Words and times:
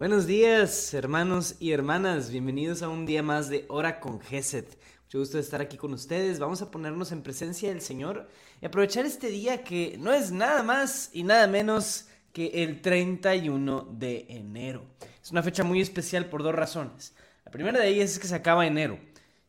Buenos 0.00 0.26
días, 0.26 0.94
hermanos 0.94 1.56
y 1.60 1.72
hermanas. 1.72 2.30
Bienvenidos 2.30 2.80
a 2.80 2.88
un 2.88 3.04
día 3.04 3.22
más 3.22 3.50
de 3.50 3.66
Hora 3.68 4.00
con 4.00 4.18
Geset. 4.18 4.78
Mucho 5.02 5.18
gusto 5.18 5.36
de 5.36 5.42
estar 5.42 5.60
aquí 5.60 5.76
con 5.76 5.92
ustedes. 5.92 6.38
Vamos 6.38 6.62
a 6.62 6.70
ponernos 6.70 7.12
en 7.12 7.22
presencia 7.22 7.68
del 7.68 7.82
Señor 7.82 8.26
y 8.62 8.64
aprovechar 8.64 9.04
este 9.04 9.28
día 9.28 9.62
que 9.62 9.96
no 9.98 10.14
es 10.14 10.32
nada 10.32 10.62
más 10.62 11.10
y 11.12 11.22
nada 11.22 11.46
menos 11.48 12.08
que 12.32 12.64
el 12.64 12.80
31 12.80 13.88
de 13.92 14.24
enero. 14.30 14.86
Es 15.22 15.32
una 15.32 15.42
fecha 15.42 15.64
muy 15.64 15.82
especial 15.82 16.30
por 16.30 16.42
dos 16.42 16.54
razones. 16.54 17.12
La 17.44 17.52
primera 17.52 17.78
de 17.78 17.88
ellas 17.88 18.12
es 18.12 18.18
que 18.18 18.26
se 18.26 18.34
acaba 18.34 18.66
enero. 18.66 18.98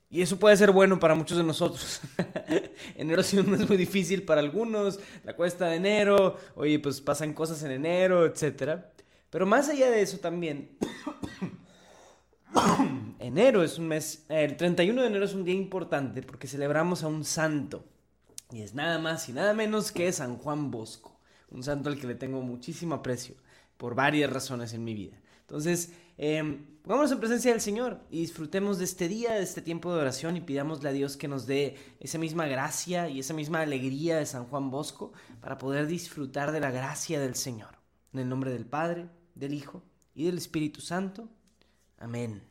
Y 0.10 0.22
eso 0.22 0.38
puede 0.38 0.58
ser 0.58 0.72
bueno 0.72 1.00
para 1.00 1.16
muchos 1.16 1.38
de 1.38 1.46
nosotros. 1.46 2.02
enero 2.98 3.24
sido 3.24 3.44
un 3.44 3.52
mes 3.52 3.70
muy 3.70 3.78
difícil 3.78 4.24
para 4.24 4.42
algunos, 4.42 5.00
la 5.24 5.34
cuesta 5.34 5.68
de 5.68 5.78
enero, 5.78 6.38
oye, 6.56 6.78
pues 6.80 7.00
pasan 7.00 7.32
cosas 7.32 7.64
en 7.64 7.72
enero, 7.72 8.26
etcétera. 8.26 8.91
Pero 9.32 9.46
más 9.46 9.70
allá 9.70 9.90
de 9.90 10.02
eso 10.02 10.20
también, 10.20 10.78
enero 13.20 13.64
es 13.64 13.80
un 13.80 13.88
mes, 13.88 14.26
el 14.28 14.58
31 14.58 15.02
de 15.02 15.08
enero 15.08 15.26
es 15.26 15.34
un 15.34 15.46
día 15.46 15.56
importante 15.56 16.22
porque 16.22 16.48
celebramos 16.48 17.04
a 17.04 17.08
un 17.08 17.24
santo. 17.24 17.86
Y 18.52 18.62
es 18.62 18.74
nada 18.76 19.00
más 19.00 19.30
y 19.30 19.34
nada 19.34 19.54
menos 19.54 19.94
que 19.94 20.12
San 20.12 20.38
Juan 20.38 20.70
Bosco, 20.70 21.18
un 21.50 21.64
santo 21.64 21.90
al 21.90 21.98
que 21.98 22.08
le 22.08 22.16
tengo 22.16 22.42
muchísimo 22.42 22.96
aprecio 22.96 23.36
por 23.78 23.96
varias 23.96 24.32
razones 24.32 24.74
en 24.74 24.84
mi 24.84 24.94
vida. 24.94 25.18
Entonces, 25.40 25.94
eh, 26.18 26.60
pongámonos 26.84 27.14
en 27.14 27.20
presencia 27.20 27.52
del 27.52 27.62
Señor 27.62 28.02
y 28.10 28.20
disfrutemos 28.20 28.80
de 28.80 28.84
este 28.84 29.08
día, 29.08 29.32
de 29.32 29.44
este 29.44 29.62
tiempo 29.62 29.94
de 29.94 30.02
oración 30.02 30.36
y 30.36 30.42
pidámosle 30.42 30.90
a 30.90 30.92
Dios 30.92 31.16
que 31.16 31.30
nos 31.30 31.48
dé 31.48 31.78
esa 32.02 32.18
misma 32.18 32.48
gracia 32.48 33.08
y 33.08 33.22
esa 33.22 33.34
misma 33.34 33.62
alegría 33.62 34.18
de 34.18 34.26
San 34.26 34.46
Juan 34.46 34.70
Bosco 34.70 35.14
para 35.40 35.58
poder 35.58 35.88
disfrutar 35.88 36.52
de 36.52 36.60
la 36.60 36.72
gracia 36.72 37.22
del 37.22 37.36
Señor. 37.36 37.80
En 38.14 38.20
el 38.20 38.28
nombre 38.28 38.52
del 38.52 38.66
Padre, 38.66 39.08
del 39.42 39.56
Hijo 39.56 39.84
y 40.14 40.26
del 40.26 40.38
Espíritu 40.38 40.82
Santo. 40.82 41.28
Amén. 41.98 42.44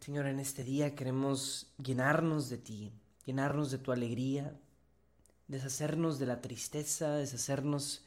Señor, 0.00 0.26
en 0.26 0.40
este 0.40 0.64
día 0.64 0.94
queremos 0.94 1.70
llenarnos 1.76 2.48
de 2.48 2.56
ti, 2.56 2.92
llenarnos 3.26 3.70
de 3.70 3.76
tu 3.76 3.92
alegría, 3.92 4.58
deshacernos 5.48 6.18
de 6.18 6.24
la 6.24 6.40
tristeza, 6.40 7.12
deshacernos 7.16 8.06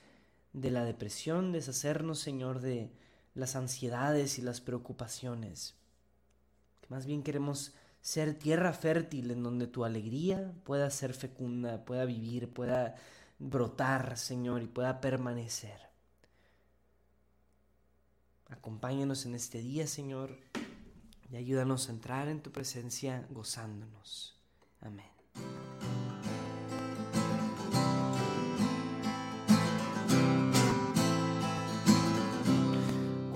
de 0.51 0.71
la 0.71 0.83
depresión, 0.83 1.51
deshacernos, 1.51 2.17
Señor, 2.17 2.59
de 2.59 2.91
las 3.33 3.55
ansiedades 3.55 4.39
y 4.39 4.41
las 4.41 4.61
preocupaciones. 4.61 5.75
Que 6.81 6.87
más 6.89 7.05
bien 7.05 7.23
queremos 7.23 7.73
ser 8.01 8.33
tierra 8.33 8.73
fértil 8.73 9.31
en 9.31 9.43
donde 9.43 9.67
tu 9.67 9.85
alegría 9.85 10.53
pueda 10.63 10.89
ser 10.89 11.13
fecunda, 11.13 11.85
pueda 11.85 12.05
vivir, 12.05 12.51
pueda 12.51 12.95
brotar, 13.39 14.17
Señor, 14.17 14.63
y 14.63 14.67
pueda 14.67 15.01
permanecer. 15.01 15.79
Acompáñanos 18.49 19.25
en 19.25 19.35
este 19.35 19.59
día, 19.59 19.87
Señor, 19.87 20.37
y 21.31 21.37
ayúdanos 21.37 21.87
a 21.87 21.91
entrar 21.91 22.27
en 22.27 22.41
tu 22.41 22.51
presencia 22.51 23.25
gozándonos. 23.29 24.35
Amén. 24.81 25.20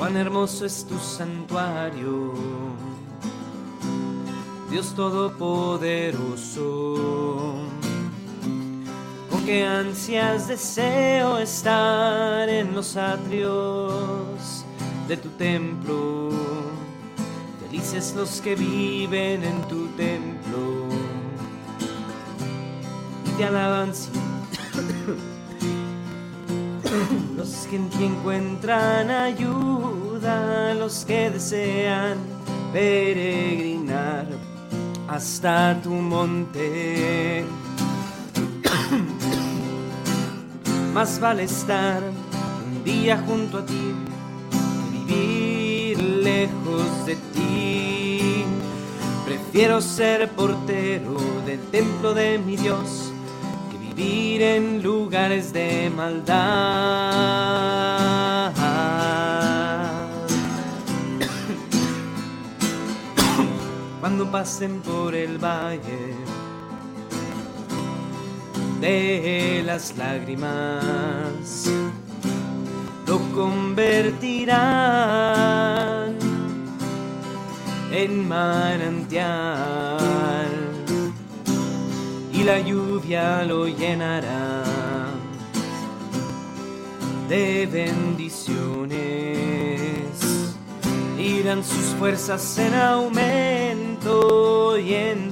Cuán 0.05 0.17
hermoso 0.17 0.67
es 0.67 0.85
tu 0.85 0.99
santuario, 0.99 2.31
Dios 4.69 4.93
Todopoderoso. 4.93 7.55
Con 9.31 9.45
qué 9.47 9.65
ansias 9.65 10.47
deseo 10.47 11.39
estar 11.39 12.47
en 12.49 12.75
los 12.75 12.95
atrios 12.95 14.63
de 15.07 15.17
tu 15.17 15.29
templo. 15.29 16.29
Felices 17.61 18.13
los 18.15 18.41
que 18.41 18.53
viven 18.53 19.43
en 19.43 19.59
tu 19.63 19.87
templo 19.97 20.85
y 23.25 23.29
te 23.37 23.45
alaban 23.45 23.95
sin 23.95 24.24
los 27.37 27.67
que 27.69 27.75
en 27.75 27.89
ti 27.89 28.05
encuentran 28.05 29.11
ayuda, 29.11 30.73
los 30.73 31.05
que 31.05 31.29
desean 31.29 32.17
peregrinar 32.73 34.25
hasta 35.07 35.79
tu 35.81 35.91
monte. 35.91 37.45
Más 40.93 41.19
vale 41.19 41.43
estar 41.43 42.01
un 42.03 42.83
día 42.83 43.23
junto 43.27 43.59
a 43.59 43.65
ti 43.65 43.93
que 44.51 44.57
vivir 45.13 46.01
lejos 46.01 47.05
de 47.05 47.15
ti. 47.33 48.45
Prefiero 49.25 49.81
ser 49.81 50.29
portero 50.29 51.17
del 51.45 51.59
templo 51.71 52.13
de 52.13 52.37
mi 52.37 52.55
Dios 52.55 53.04
vivir 53.95 54.41
en 54.41 54.83
lugares 54.83 55.53
de 55.53 55.89
maldad. 55.95 56.35
Cuando 63.99 64.31
pasen 64.31 64.81
por 64.81 65.13
el 65.15 65.37
valle 65.37 66.15
de 68.81 69.61
las 69.65 69.95
lágrimas, 69.97 71.69
lo 73.07 73.19
convertirán 73.33 76.17
en 77.91 78.27
manantial 78.27 79.25
y 82.33 82.43
la 82.43 82.59
lluvia 82.59 82.84
lo 83.07 83.67
llenará 83.67 84.63
de 87.29 87.67
bendiciones. 87.71 88.97
Irán 91.19 91.63
sus 91.63 91.95
fuerzas 91.99 92.57
en 92.57 92.73
aumento 92.73 93.99
y 94.79 94.95
en 94.95 95.31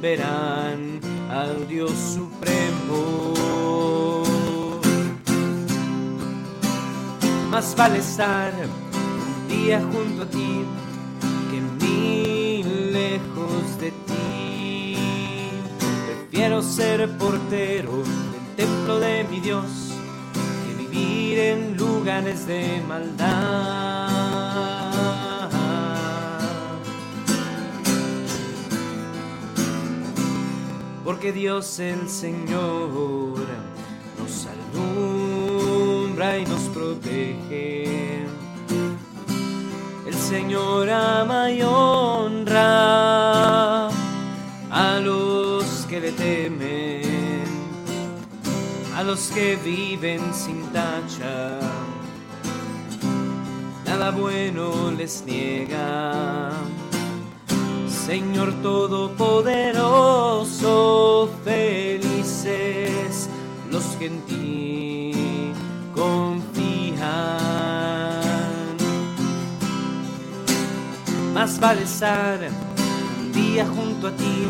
verán 0.00 1.00
al 1.30 1.68
Dios 1.68 1.92
supremo. 2.14 3.34
Más 7.50 7.76
vale 7.76 7.98
estar 7.98 8.52
un 8.54 9.48
día 9.48 9.80
junto 9.92 10.22
a 10.22 10.26
ti 10.26 10.64
Ser 16.62 17.10
portero 17.18 17.90
del 17.96 18.46
templo 18.56 19.00
de 19.00 19.24
mi 19.24 19.40
Dios 19.40 19.64
que 20.64 20.74
vivir 20.84 21.38
en 21.38 21.76
lugares 21.76 22.46
de 22.46 22.80
maldad. 22.88 24.08
Porque 31.04 31.32
Dios 31.32 31.80
el 31.80 32.08
Señor 32.08 33.34
nos 34.18 34.46
alumbra 34.46 36.38
y 36.38 36.46
nos 36.46 36.62
protege. 36.68 38.24
El 40.06 40.14
Señor 40.14 40.88
ama 40.88 41.50
y 41.50 41.62
honra 41.62 42.74
a 44.70 45.00
los 45.00 45.23
le 46.00 46.12
temen, 46.12 47.44
a 48.96 49.02
los 49.02 49.26
que 49.28 49.56
viven 49.56 50.32
sin 50.32 50.62
tacha, 50.72 51.58
nada 53.86 54.10
bueno 54.10 54.90
les 54.90 55.22
niega. 55.24 56.50
Señor 57.88 58.52
Todopoderoso, 58.62 61.28
felices 61.44 63.28
los 63.70 63.84
que 63.98 64.06
en 64.06 64.20
ti 64.22 65.12
confían. 65.94 67.04
Más 71.32 71.58
vale 71.58 71.84
estar 71.84 72.40
un 73.20 73.32
día 73.32 73.66
junto 73.66 74.08
a 74.08 74.12
ti 74.12 74.46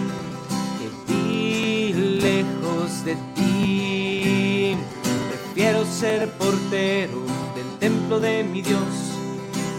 ser 6.01 6.29
portero 6.33 7.23
del 7.55 7.79
templo 7.79 8.19
de 8.19 8.43
mi 8.43 8.63
Dios 8.63 8.81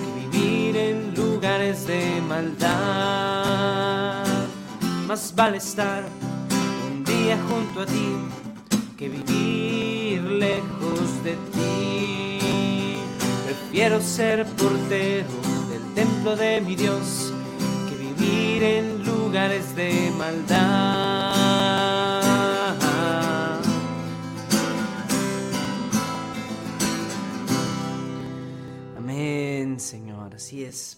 que 0.01 0.37
vivir 0.37 0.77
en 0.77 1.13
lugares 1.13 1.85
de 1.85 2.21
maldad. 2.21 2.63
Más 5.07 5.33
vale 5.35 5.57
estar 5.57 6.05
un 6.89 7.03
día 7.03 7.37
junto 7.49 7.81
a 7.81 7.85
ti 7.85 8.15
que 8.97 9.09
vivir 9.09 10.21
lejos 10.23 11.23
de 11.25 11.35
ti. 11.53 12.39
Prefiero 13.45 13.99
ser 13.99 14.45
portero 14.45 15.27
del 15.69 15.93
templo 15.95 16.37
de 16.37 16.61
mi 16.61 16.77
Dios 16.77 17.33
que 17.89 17.95
vivir 17.97 18.63
en 18.63 19.03
lugares 19.03 19.75
de 19.75 20.13
maldad. 20.17 21.44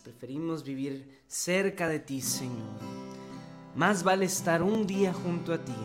Preferimos 0.03 0.63
vivir 0.63 1.21
cerca 1.27 1.87
de 1.87 1.99
ti, 1.99 2.21
Señor. 2.21 2.79
Más 3.75 4.03
vale 4.03 4.25
estar 4.25 4.63
un 4.63 4.87
día 4.87 5.13
junto 5.13 5.53
a 5.53 5.63
ti 5.63 5.75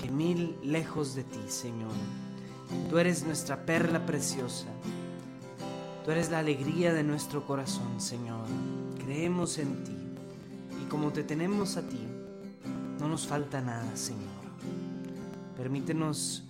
que 0.00 0.10
mil 0.10 0.56
lejos 0.62 1.14
de 1.14 1.24
ti, 1.24 1.40
Señor. 1.48 1.92
Tú 2.88 2.98
eres 2.98 3.24
nuestra 3.24 3.66
perla 3.66 4.06
preciosa. 4.06 4.66
Tú 6.04 6.10
eres 6.10 6.30
la 6.30 6.38
alegría 6.38 6.94
de 6.94 7.02
nuestro 7.02 7.46
corazón, 7.46 8.00
Señor. 8.00 8.46
Creemos 9.04 9.58
en 9.58 9.84
ti. 9.84 9.96
Y 10.82 10.88
como 10.88 11.12
te 11.12 11.22
tenemos 11.22 11.76
a 11.76 11.82
ti, 11.82 12.00
no 12.98 13.08
nos 13.08 13.26
falta 13.26 13.60
nada, 13.60 13.96
Señor. 13.96 14.40
Permítenos 15.56 16.44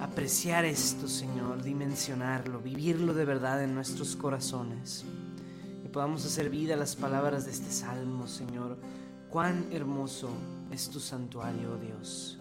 apreciar 0.00 0.64
esto, 0.64 1.06
Señor, 1.06 1.62
dimensionarlo, 1.62 2.60
vivirlo 2.60 3.14
de 3.14 3.24
verdad 3.24 3.62
en 3.62 3.74
nuestros 3.74 4.16
corazones. 4.16 5.04
Podamos 5.96 6.26
hacer 6.26 6.50
vida 6.50 6.74
a 6.74 6.76
las 6.76 6.94
palabras 6.94 7.46
de 7.46 7.52
este 7.52 7.72
salmo, 7.72 8.28
Señor. 8.28 8.76
Cuán 9.30 9.64
hermoso 9.72 10.28
es 10.70 10.90
tu 10.90 11.00
santuario, 11.00 11.78
Dios. 11.78 12.36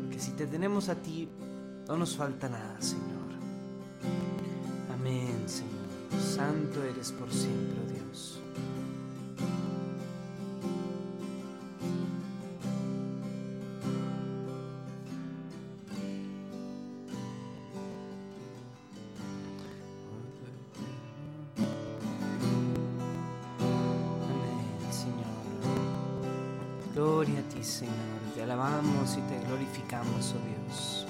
Porque 0.00 0.18
si 0.18 0.32
te 0.32 0.48
tenemos 0.48 0.88
a 0.88 0.96
ti, 0.96 1.28
no 1.86 1.96
nos 1.96 2.16
falta 2.16 2.48
nada, 2.48 2.82
Señor. 2.82 3.30
Amén, 4.92 5.44
Señor. 5.46 6.20
Santo 6.20 6.82
eres 6.82 7.12
por 7.12 7.32
siempre, 7.32 7.78
Dios. 7.92 8.39
Gloria 27.00 27.38
a 27.38 27.42
ti, 27.48 27.64
Señor. 27.64 27.94
Te 28.34 28.42
alabamos 28.42 29.16
y 29.16 29.22
te 29.22 29.40
glorificamos, 29.46 30.34
oh 30.34 30.40
Dios. 30.46 31.06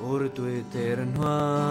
Por 0.00 0.28
tu 0.30 0.46
eterno 0.46 1.22
amor, 1.24 1.61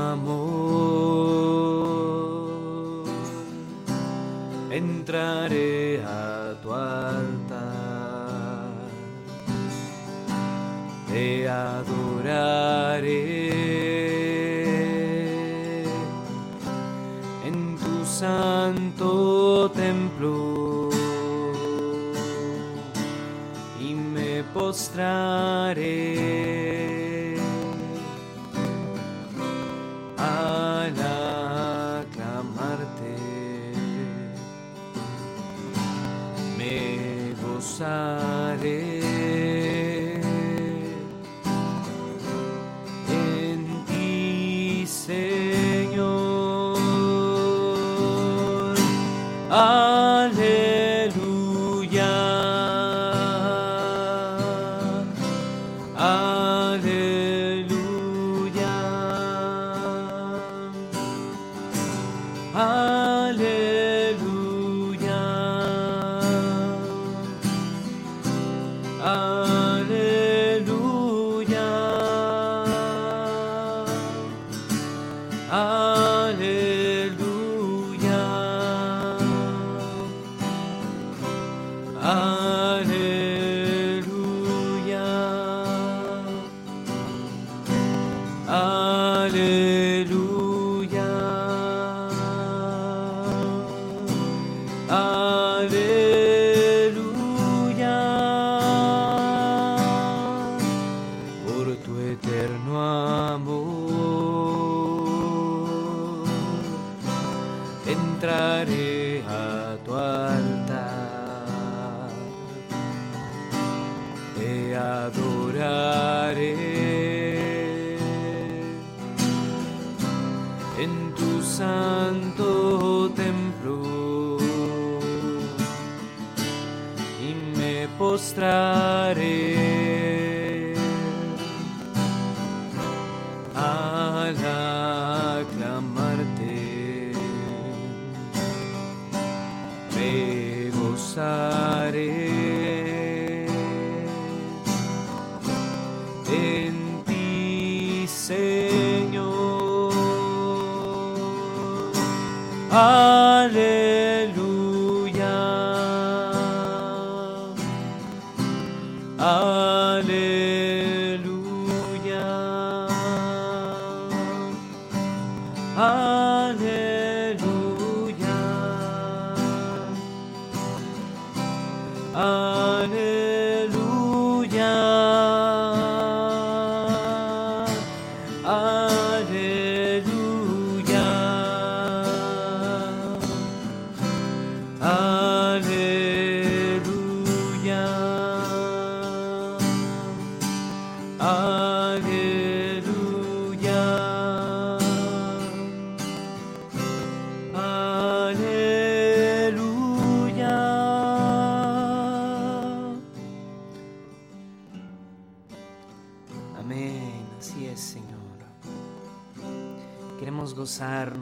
santo 18.22 19.72
templo. 19.74 20.90
Y 23.80 23.96
me 23.96 24.44
postraré 24.54 25.88
al 30.18 30.94
aclamarte. 31.98 33.16
Me 36.58 37.34
gozaré 37.42 38.21
안에 75.54 76.71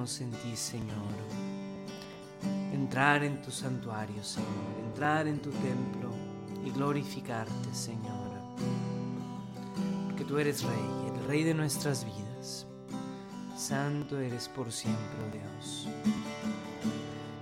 gozarnos 0.10 0.22
en 0.22 0.32
ti, 0.32 0.56
Señor. 0.56 1.14
Entrar 2.74 3.24
en 3.24 3.42
tu 3.42 3.52
santuario, 3.52 4.24
Señor. 4.24 4.50
Entrar 4.86 5.28
en 5.28 5.40
tu 5.40 5.52
templo 5.52 6.12
y 6.66 6.72
glorificarte, 6.72 7.74
Señor. 7.74 8.30
Porque 10.08 10.26
tú 10.26 10.40
eres 10.40 10.64
Rey, 10.64 11.14
el 11.14 11.28
Rey 11.28 11.44
de 11.44 11.54
nuestras 11.54 12.06
vidas. 12.06 12.66
Santo 13.56 14.20
eres 14.20 14.48
por 14.48 14.72
siempre, 14.72 15.18
oh 15.28 15.32
Dios. 15.32 15.88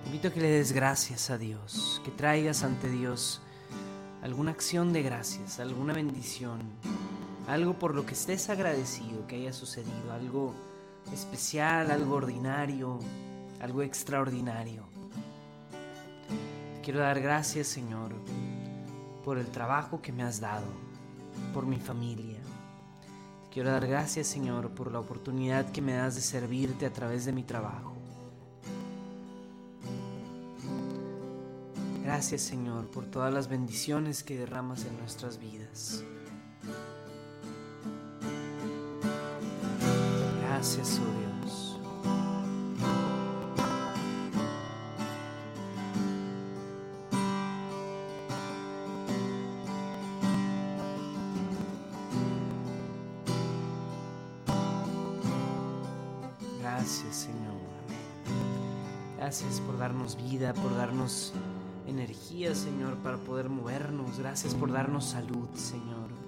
invito 0.06 0.30
a 0.30 0.32
que 0.32 0.42
le 0.42 0.50
des 0.50 0.72
gracias 0.72 1.30
a 1.30 1.38
Dios, 1.38 2.02
que 2.04 2.12
traigas 2.12 2.64
ante 2.64 2.90
Dios 2.90 3.40
alguna 4.24 4.52
acción 4.52 4.94
de 4.94 5.04
gracias, 5.04 5.60
alguna 5.60 5.94
bendición, 5.94 6.60
algo 7.48 7.74
por 7.74 7.94
lo 7.94 8.06
que 8.06 8.14
estés 8.14 8.50
agradecido 8.50 9.28
que 9.28 9.36
haya 9.36 9.54
sucedido, 9.54 10.12
algo 10.12 10.56
especial, 11.14 11.92
algo 11.92 12.16
ordinario, 12.16 13.00
algo 13.60 13.82
extraordinario. 13.82 14.84
quiero 16.84 17.00
dar 17.00 17.20
gracias, 17.20 17.68
Señor, 17.68 18.14
por 19.26 19.38
el 19.38 19.48
trabajo 19.48 20.02
que 20.02 20.12
me 20.12 20.24
has 20.24 20.40
dado, 20.40 20.68
por 21.54 21.66
mi 21.66 21.80
familia. 21.80 22.40
quiero 23.52 23.72
dar 23.72 23.88
gracias, 23.88 24.28
Señor, 24.28 24.70
por 24.70 24.92
la 24.92 25.00
oportunidad 25.00 25.72
que 25.72 25.82
me 25.82 25.94
das 25.94 26.16
de 26.16 26.22
servirte 26.22 26.86
a 26.86 26.94
través 26.94 27.26
de 27.26 27.34
mi 27.34 27.44
trabajo. 27.44 27.94
Gracias, 32.04 32.42
Señor, 32.42 32.88
por 32.88 33.06
todas 33.06 33.34
las 33.34 33.50
bendiciones 33.50 34.24
que 34.24 34.38
derramas 34.38 34.86
en 34.86 34.98
nuestras 34.98 35.40
vidas. 35.40 36.06
Gracias, 40.68 41.00
oh 41.00 41.06
Dios. 41.18 41.78
Gracias, 56.60 57.16
Señor. 57.16 57.38
Gracias 59.16 59.62
por 59.62 59.78
darnos 59.78 60.18
vida, 60.18 60.54
por 60.54 60.76
darnos 60.76 61.32
energía, 61.88 62.54
Señor, 62.54 62.98
para 62.98 63.16
poder 63.16 63.48
movernos. 63.48 64.20
Gracias 64.20 64.54
por 64.54 64.74
darnos 64.74 65.06
salud, 65.06 65.48
Señor. 65.56 66.27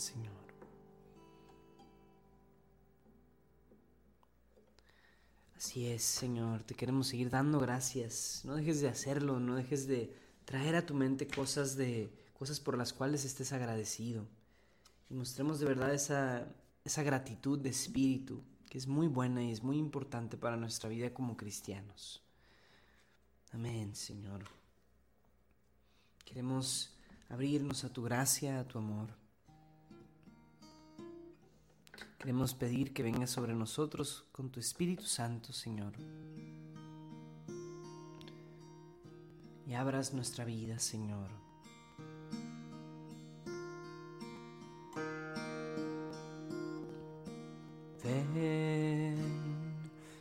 Señor. 0.00 0.40
Así 5.56 5.86
es, 5.86 6.02
Señor. 6.02 6.62
Te 6.62 6.74
queremos 6.74 7.08
seguir 7.08 7.30
dando 7.30 7.60
gracias. 7.60 8.42
No 8.44 8.56
dejes 8.56 8.80
de 8.80 8.88
hacerlo, 8.88 9.38
no 9.38 9.56
dejes 9.56 9.86
de 9.86 10.16
traer 10.46 10.74
a 10.74 10.86
tu 10.86 10.94
mente 10.94 11.26
cosas 11.28 11.76
de 11.76 12.12
cosas 12.32 12.58
por 12.58 12.78
las 12.78 12.94
cuales 12.94 13.26
estés 13.26 13.52
agradecido 13.52 14.26
y 15.10 15.14
mostremos 15.14 15.60
de 15.60 15.66
verdad 15.66 15.92
esa, 15.92 16.48
esa 16.84 17.02
gratitud 17.02 17.58
de 17.58 17.68
espíritu 17.68 18.42
que 18.70 18.78
es 18.78 18.86
muy 18.86 19.08
buena 19.08 19.44
y 19.44 19.50
es 19.50 19.62
muy 19.62 19.76
importante 19.76 20.38
para 20.38 20.56
nuestra 20.56 20.88
vida 20.88 21.12
como 21.12 21.36
cristianos. 21.36 22.22
Amén, 23.52 23.94
Señor. 23.94 24.44
Queremos 26.24 26.96
abrirnos 27.28 27.84
a 27.84 27.92
tu 27.92 28.02
gracia, 28.04 28.60
a 28.60 28.66
tu 28.66 28.78
amor. 28.78 29.19
Queremos 32.20 32.54
pedir 32.54 32.92
que 32.92 33.02
vengas 33.02 33.30
sobre 33.30 33.54
nosotros 33.54 34.26
con 34.30 34.50
tu 34.50 34.60
Espíritu 34.60 35.04
Santo, 35.04 35.52
Señor. 35.52 35.94
Y 39.66 39.74
abras 39.74 40.14
nuestra 40.14 40.44
vida, 40.44 40.78
Señor 40.78 41.30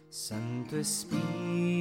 Santo 0.10 0.77
Espíritu, 0.77 1.78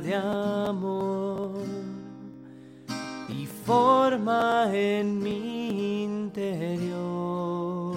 de 0.00 0.14
amor 0.14 1.64
y 3.28 3.46
forma 3.46 4.70
en 4.72 5.22
mi 5.22 6.02
interior 6.04 7.96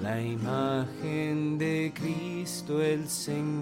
la 0.00 0.20
imagen 0.20 1.58
de 1.58 1.92
Cristo 1.94 2.82
el 2.82 3.08
Señor. 3.08 3.61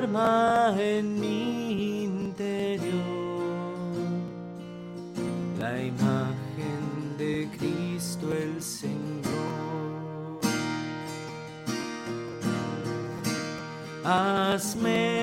Forma 0.00 0.74
en 0.78 1.18
mi 1.18 2.04
interior 2.04 2.92
la 5.58 5.72
imagen 5.80 7.16
de 7.16 7.48
Cristo 7.56 8.26
el 8.30 8.62
Señor. 8.62 9.16
hazme 14.04 15.15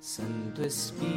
Santo 0.00 0.62
Espíritu, 0.62 1.13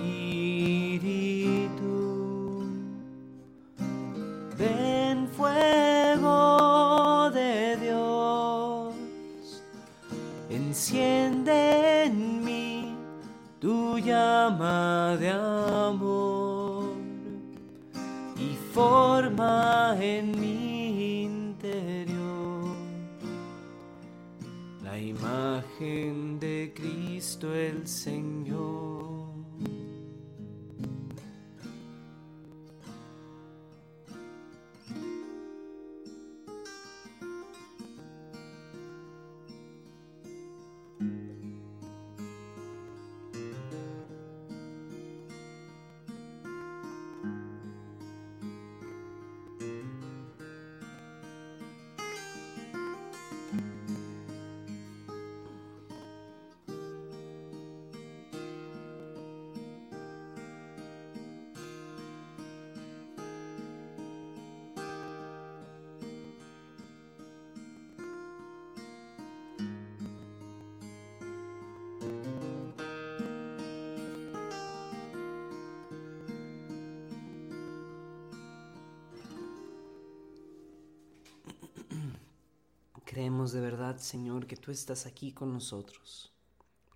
Creemos 83.17 83.51
de 83.51 83.61
verdad, 83.61 83.97
Señor, 83.97 84.45
que 84.45 84.55
tú 84.55 84.69
estás 84.69 85.07
aquí 85.07 85.31
con 85.31 85.51
nosotros. 85.51 86.31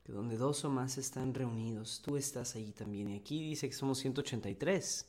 Que 0.03 0.11
donde 0.11 0.37
dos 0.37 0.63
o 0.63 0.69
más 0.69 0.99
están 0.99 1.33
reunidos, 1.33 1.99
tú 2.05 2.15
estás 2.15 2.55
allí 2.55 2.73
también. 2.73 3.09
Y 3.09 3.15
aquí 3.15 3.41
dice 3.41 3.67
que 3.67 3.73
somos 3.73 3.97
183, 3.97 5.07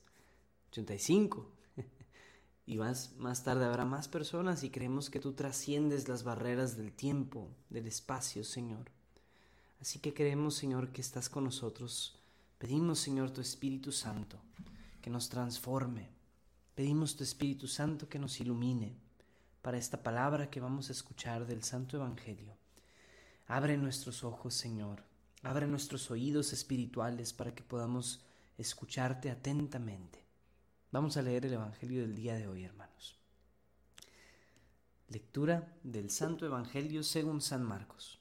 85. 0.71 1.53
y 2.67 2.79
más, 2.79 3.13
más 3.19 3.45
tarde 3.45 3.67
habrá 3.67 3.85
más 3.85 4.09
personas 4.09 4.65
y 4.65 4.71
creemos 4.71 5.11
que 5.11 5.21
tú 5.21 5.35
trasciendes 5.35 6.09
las 6.09 6.25
barreras 6.25 6.79
del 6.79 6.95
tiempo, 6.95 7.51
del 7.69 7.89
espacio, 7.89 8.43
Señor. 8.43 8.91
Así 9.83 9.99
que 9.99 10.15
creemos, 10.15 10.55
Señor, 10.55 10.93
que 10.93 11.03
estás 11.03 11.29
con 11.29 11.45
nosotros. 11.45 12.19
Pedimos, 12.57 13.01
Señor, 13.01 13.33
tu 13.33 13.43
Espíritu 13.43 13.93
Santo, 13.93 14.39
que 15.03 15.11
nos 15.11 15.29
transforme. 15.29 16.09
Pedimos 16.75 17.17
tu 17.17 17.23
Espíritu 17.23 17.69
Santo 17.69 18.09
que 18.09 18.19
nos 18.19 18.41
ilumine 18.41 18.97
para 19.63 19.79
esta 19.79 20.03
palabra 20.03 20.51
que 20.51 20.61
vamos 20.61 20.89
a 20.89 20.93
escuchar 20.93 21.47
del 21.47 21.63
Santo 21.63 21.97
Evangelio. 21.97 22.57
Abre 23.47 23.77
nuestros 23.77 24.25
ojos, 24.25 24.55
Señor. 24.55 25.05
Abre 25.45 25.69
nuestros 25.69 26.11
oídos 26.11 26.53
espirituales 26.53 27.33
para 27.33 27.55
que 27.55 27.63
podamos 27.63 28.25
escucharte 28.59 29.31
atentamente. 29.31 30.25
Vamos 30.91 31.17
a 31.17 31.23
leer 31.23 31.47
el 31.47 31.55
Evangelio 31.55 32.03
del 32.03 32.17
día 32.17 32.35
de 32.35 32.49
hoy, 32.49 32.65
hermanos. 32.65 33.17
Lectura 35.09 35.73
del 35.85 36.11
Santo 36.11 36.45
Evangelio 36.45 37.05
según 37.05 37.41
San 37.41 37.63
Marcos. 37.63 38.19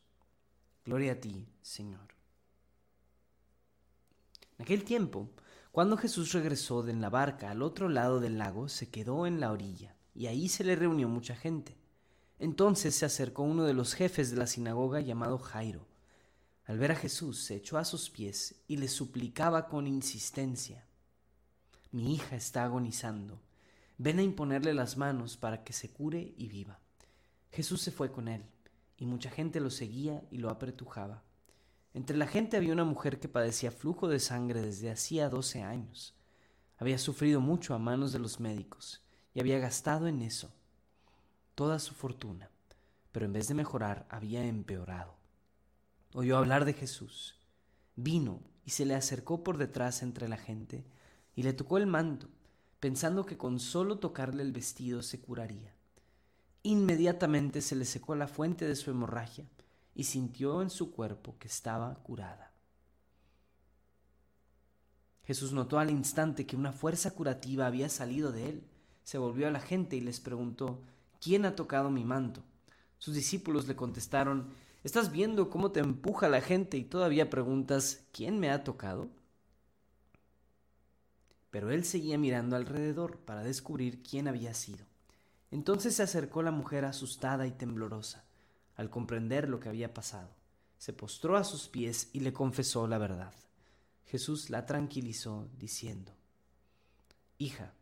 Gloria 0.85 1.13
a 1.13 1.15
ti, 1.15 1.47
Señor. 1.61 2.13
En 4.57 4.63
aquel 4.63 4.83
tiempo, 4.83 5.29
cuando 5.71 5.97
Jesús 5.97 6.33
regresó 6.33 6.83
de 6.83 6.93
la 6.93 7.09
barca 7.09 7.49
al 7.49 7.63
otro 7.63 7.89
lado 7.89 8.19
del 8.19 8.37
lago, 8.37 8.69
se 8.69 8.89
quedó 8.89 9.25
en 9.25 9.39
la 9.39 9.51
orilla 9.51 9.95
y 10.13 10.27
ahí 10.27 10.49
se 10.49 10.63
le 10.63 10.75
reunió 10.75 11.07
mucha 11.07 11.35
gente. 11.35 11.77
Entonces 12.39 12.95
se 12.95 13.05
acercó 13.05 13.43
uno 13.43 13.65
de 13.65 13.73
los 13.73 13.93
jefes 13.93 14.31
de 14.31 14.37
la 14.37 14.47
sinagoga 14.47 14.99
llamado 14.99 15.37
Jairo. 15.37 15.87
Al 16.65 16.77
ver 16.77 16.91
a 16.91 16.95
Jesús 16.95 17.39
se 17.39 17.55
echó 17.55 17.77
a 17.77 17.85
sus 17.85 18.09
pies 18.09 18.55
y 18.67 18.77
le 18.77 18.87
suplicaba 18.87 19.67
con 19.67 19.87
insistencia, 19.87 20.85
Mi 21.91 22.15
hija 22.15 22.37
está 22.37 22.63
agonizando, 22.63 23.41
ven 23.97 24.19
a 24.19 24.23
imponerle 24.23 24.73
las 24.73 24.95
manos 24.95 25.35
para 25.35 25.65
que 25.65 25.73
se 25.73 25.89
cure 25.89 26.33
y 26.37 26.47
viva. 26.47 26.79
Jesús 27.51 27.81
se 27.81 27.91
fue 27.91 28.13
con 28.13 28.29
él, 28.29 28.45
y 28.97 29.05
mucha 29.05 29.29
gente 29.29 29.59
lo 29.59 29.69
seguía 29.69 30.23
y 30.31 30.37
lo 30.37 30.49
apretujaba. 30.49 31.23
Entre 31.93 32.15
la 32.15 32.27
gente 32.27 32.55
había 32.55 32.71
una 32.71 32.85
mujer 32.85 33.19
que 33.19 33.27
padecía 33.27 33.71
flujo 33.71 34.07
de 34.07 34.19
sangre 34.19 34.61
desde 34.61 34.89
hacía 34.89 35.27
doce 35.27 35.63
años. 35.63 36.15
Había 36.77 36.97
sufrido 36.97 37.41
mucho 37.41 37.73
a 37.73 37.79
manos 37.79 38.13
de 38.13 38.19
los 38.19 38.39
médicos 38.39 39.03
y 39.33 39.39
había 39.39 39.59
gastado 39.59 40.07
en 40.07 40.21
eso 40.21 40.51
toda 41.55 41.79
su 41.79 41.93
fortuna, 41.93 42.49
pero 43.11 43.25
en 43.25 43.33
vez 43.33 43.47
de 43.47 43.53
mejorar 43.53 44.07
había 44.09 44.43
empeorado. 44.45 45.15
Oyó 46.13 46.37
hablar 46.37 46.65
de 46.65 46.73
Jesús, 46.73 47.35
vino 47.95 48.41
y 48.65 48.71
se 48.71 48.85
le 48.85 48.95
acercó 48.95 49.43
por 49.43 49.57
detrás 49.57 50.01
entre 50.01 50.27
la 50.27 50.37
gente 50.37 50.85
y 51.35 51.43
le 51.43 51.53
tocó 51.53 51.77
el 51.77 51.87
manto, 51.87 52.29
pensando 52.79 53.25
que 53.25 53.37
con 53.37 53.59
solo 53.59 53.99
tocarle 53.99 54.43
el 54.43 54.51
vestido 54.51 55.03
se 55.03 55.21
curaría. 55.21 55.73
Inmediatamente 56.63 57.61
se 57.61 57.75
le 57.75 57.85
secó 57.85 58.15
la 58.15 58.27
fuente 58.27 58.67
de 58.67 58.75
su 58.75 58.91
hemorragia 58.91 59.45
y 59.93 60.05
sintió 60.05 60.61
en 60.61 60.69
su 60.69 60.91
cuerpo 60.91 61.35
que 61.37 61.47
estaba 61.47 61.93
curada. 61.95 62.53
Jesús 65.23 65.53
notó 65.53 65.79
al 65.79 65.89
instante 65.91 66.45
que 66.45 66.55
una 66.55 66.73
fuerza 66.73 67.11
curativa 67.11 67.67
había 67.67 67.89
salido 67.89 68.31
de 68.31 68.49
él 68.49 68.70
se 69.03 69.17
volvió 69.17 69.47
a 69.47 69.51
la 69.51 69.59
gente 69.59 69.95
y 69.95 70.01
les 70.01 70.19
preguntó, 70.19 70.81
¿quién 71.19 71.45
ha 71.45 71.55
tocado 71.55 71.89
mi 71.89 72.03
manto? 72.03 72.43
Sus 72.97 73.15
discípulos 73.15 73.67
le 73.67 73.75
contestaron, 73.75 74.49
¿estás 74.83 75.11
viendo 75.11 75.49
cómo 75.49 75.71
te 75.71 75.79
empuja 75.79 76.29
la 76.29 76.41
gente 76.41 76.77
y 76.77 76.83
todavía 76.83 77.29
preguntas, 77.29 78.05
¿quién 78.11 78.39
me 78.39 78.51
ha 78.51 78.63
tocado? 78.63 79.09
Pero 81.49 81.71
él 81.71 81.83
seguía 81.83 82.17
mirando 82.17 82.55
alrededor 82.55 83.17
para 83.17 83.43
descubrir 83.43 84.03
quién 84.03 84.27
había 84.27 84.53
sido. 84.53 84.85
Entonces 85.51 85.95
se 85.95 86.03
acercó 86.03 86.43
la 86.43 86.51
mujer 86.51 86.85
asustada 86.85 87.45
y 87.45 87.51
temblorosa, 87.51 88.23
al 88.75 88.89
comprender 88.89 89.49
lo 89.49 89.59
que 89.59 89.69
había 89.69 89.93
pasado. 89.93 90.29
Se 90.77 90.93
postró 90.93 91.35
a 91.35 91.43
sus 91.43 91.67
pies 91.67 92.09
y 92.13 92.21
le 92.21 92.33
confesó 92.33 92.87
la 92.87 92.97
verdad. 92.97 93.33
Jesús 94.05 94.49
la 94.49 94.65
tranquilizó, 94.65 95.47
diciendo, 95.57 96.13
Hija, 97.37 97.73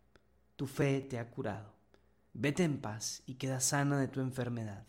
tu 0.59 0.67
fe 0.67 0.99
te 0.99 1.17
ha 1.19 1.31
curado. 1.31 1.73
Vete 2.33 2.65
en 2.65 2.81
paz 2.81 3.23
y 3.25 3.35
queda 3.35 3.61
sana 3.61 3.97
de 3.97 4.09
tu 4.09 4.19
enfermedad. 4.19 4.85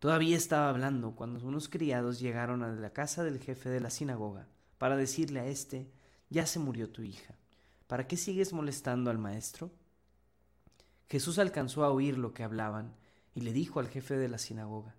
Todavía 0.00 0.36
estaba 0.36 0.68
hablando 0.68 1.14
cuando 1.14 1.38
unos 1.46 1.68
criados 1.68 2.18
llegaron 2.18 2.64
a 2.64 2.72
la 2.72 2.92
casa 2.92 3.22
del 3.22 3.38
jefe 3.38 3.68
de 3.68 3.78
la 3.78 3.90
sinagoga 3.90 4.48
para 4.78 4.96
decirle 4.96 5.38
a 5.38 5.46
éste, 5.46 5.88
ya 6.30 6.46
se 6.46 6.58
murió 6.58 6.90
tu 6.90 7.04
hija. 7.04 7.36
¿Para 7.86 8.08
qué 8.08 8.16
sigues 8.16 8.52
molestando 8.52 9.12
al 9.12 9.18
maestro? 9.18 9.70
Jesús 11.08 11.38
alcanzó 11.38 11.84
a 11.84 11.92
oír 11.92 12.18
lo 12.18 12.34
que 12.34 12.42
hablaban 12.42 12.96
y 13.36 13.42
le 13.42 13.52
dijo 13.52 13.78
al 13.78 13.86
jefe 13.86 14.16
de 14.16 14.28
la 14.28 14.38
sinagoga, 14.38 14.96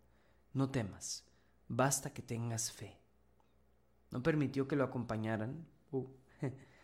no 0.53 0.69
temas, 0.69 1.25
basta 1.67 2.13
que 2.13 2.21
tengas 2.21 2.71
fe. 2.71 3.01
No 4.11 4.23
permitió 4.23 4.65
que 4.65 4.77
lo 4.77 4.85
acompañaran. 4.85 5.67
Uh, 5.91 6.07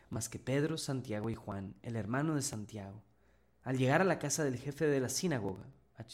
más 0.09 0.29
que 0.29 0.39
Pedro, 0.39 0.77
Santiago 0.77 1.29
y 1.29 1.35
Juan, 1.35 1.75
el 1.83 1.95
hermano 1.95 2.35
de 2.35 2.41
Santiago. 2.41 3.03
Al 3.63 3.77
llegar 3.77 4.01
a 4.01 4.05
la 4.05 4.19
casa 4.19 4.43
del 4.43 4.57
jefe 4.57 4.87
de 4.87 4.99
la 4.99 5.09
sinagoga, 5.09 5.65
ah, 5.97 6.05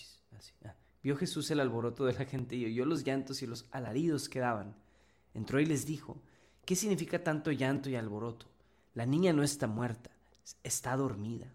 vio 1.01 1.15
Jesús 1.15 1.49
el 1.51 1.59
alboroto 1.59 2.05
de 2.05 2.13
la 2.13 2.25
gente 2.25 2.55
y 2.55 2.65
oyó 2.65 2.85
los 2.85 3.03
llantos 3.03 3.41
y 3.41 3.47
los 3.47 3.65
alaridos 3.71 4.27
que 4.27 4.39
daban. 4.39 4.75
Entró 5.33 5.59
y 5.59 5.65
les 5.65 5.85
dijo, 5.85 6.21
¿qué 6.65 6.75
significa 6.75 7.23
tanto 7.23 7.51
llanto 7.51 7.89
y 7.89 7.95
alboroto? 7.95 8.47
La 8.93 9.05
niña 9.05 9.31
no 9.33 9.43
está 9.43 9.67
muerta, 9.67 10.09
está 10.63 10.95
dormida. 10.95 11.51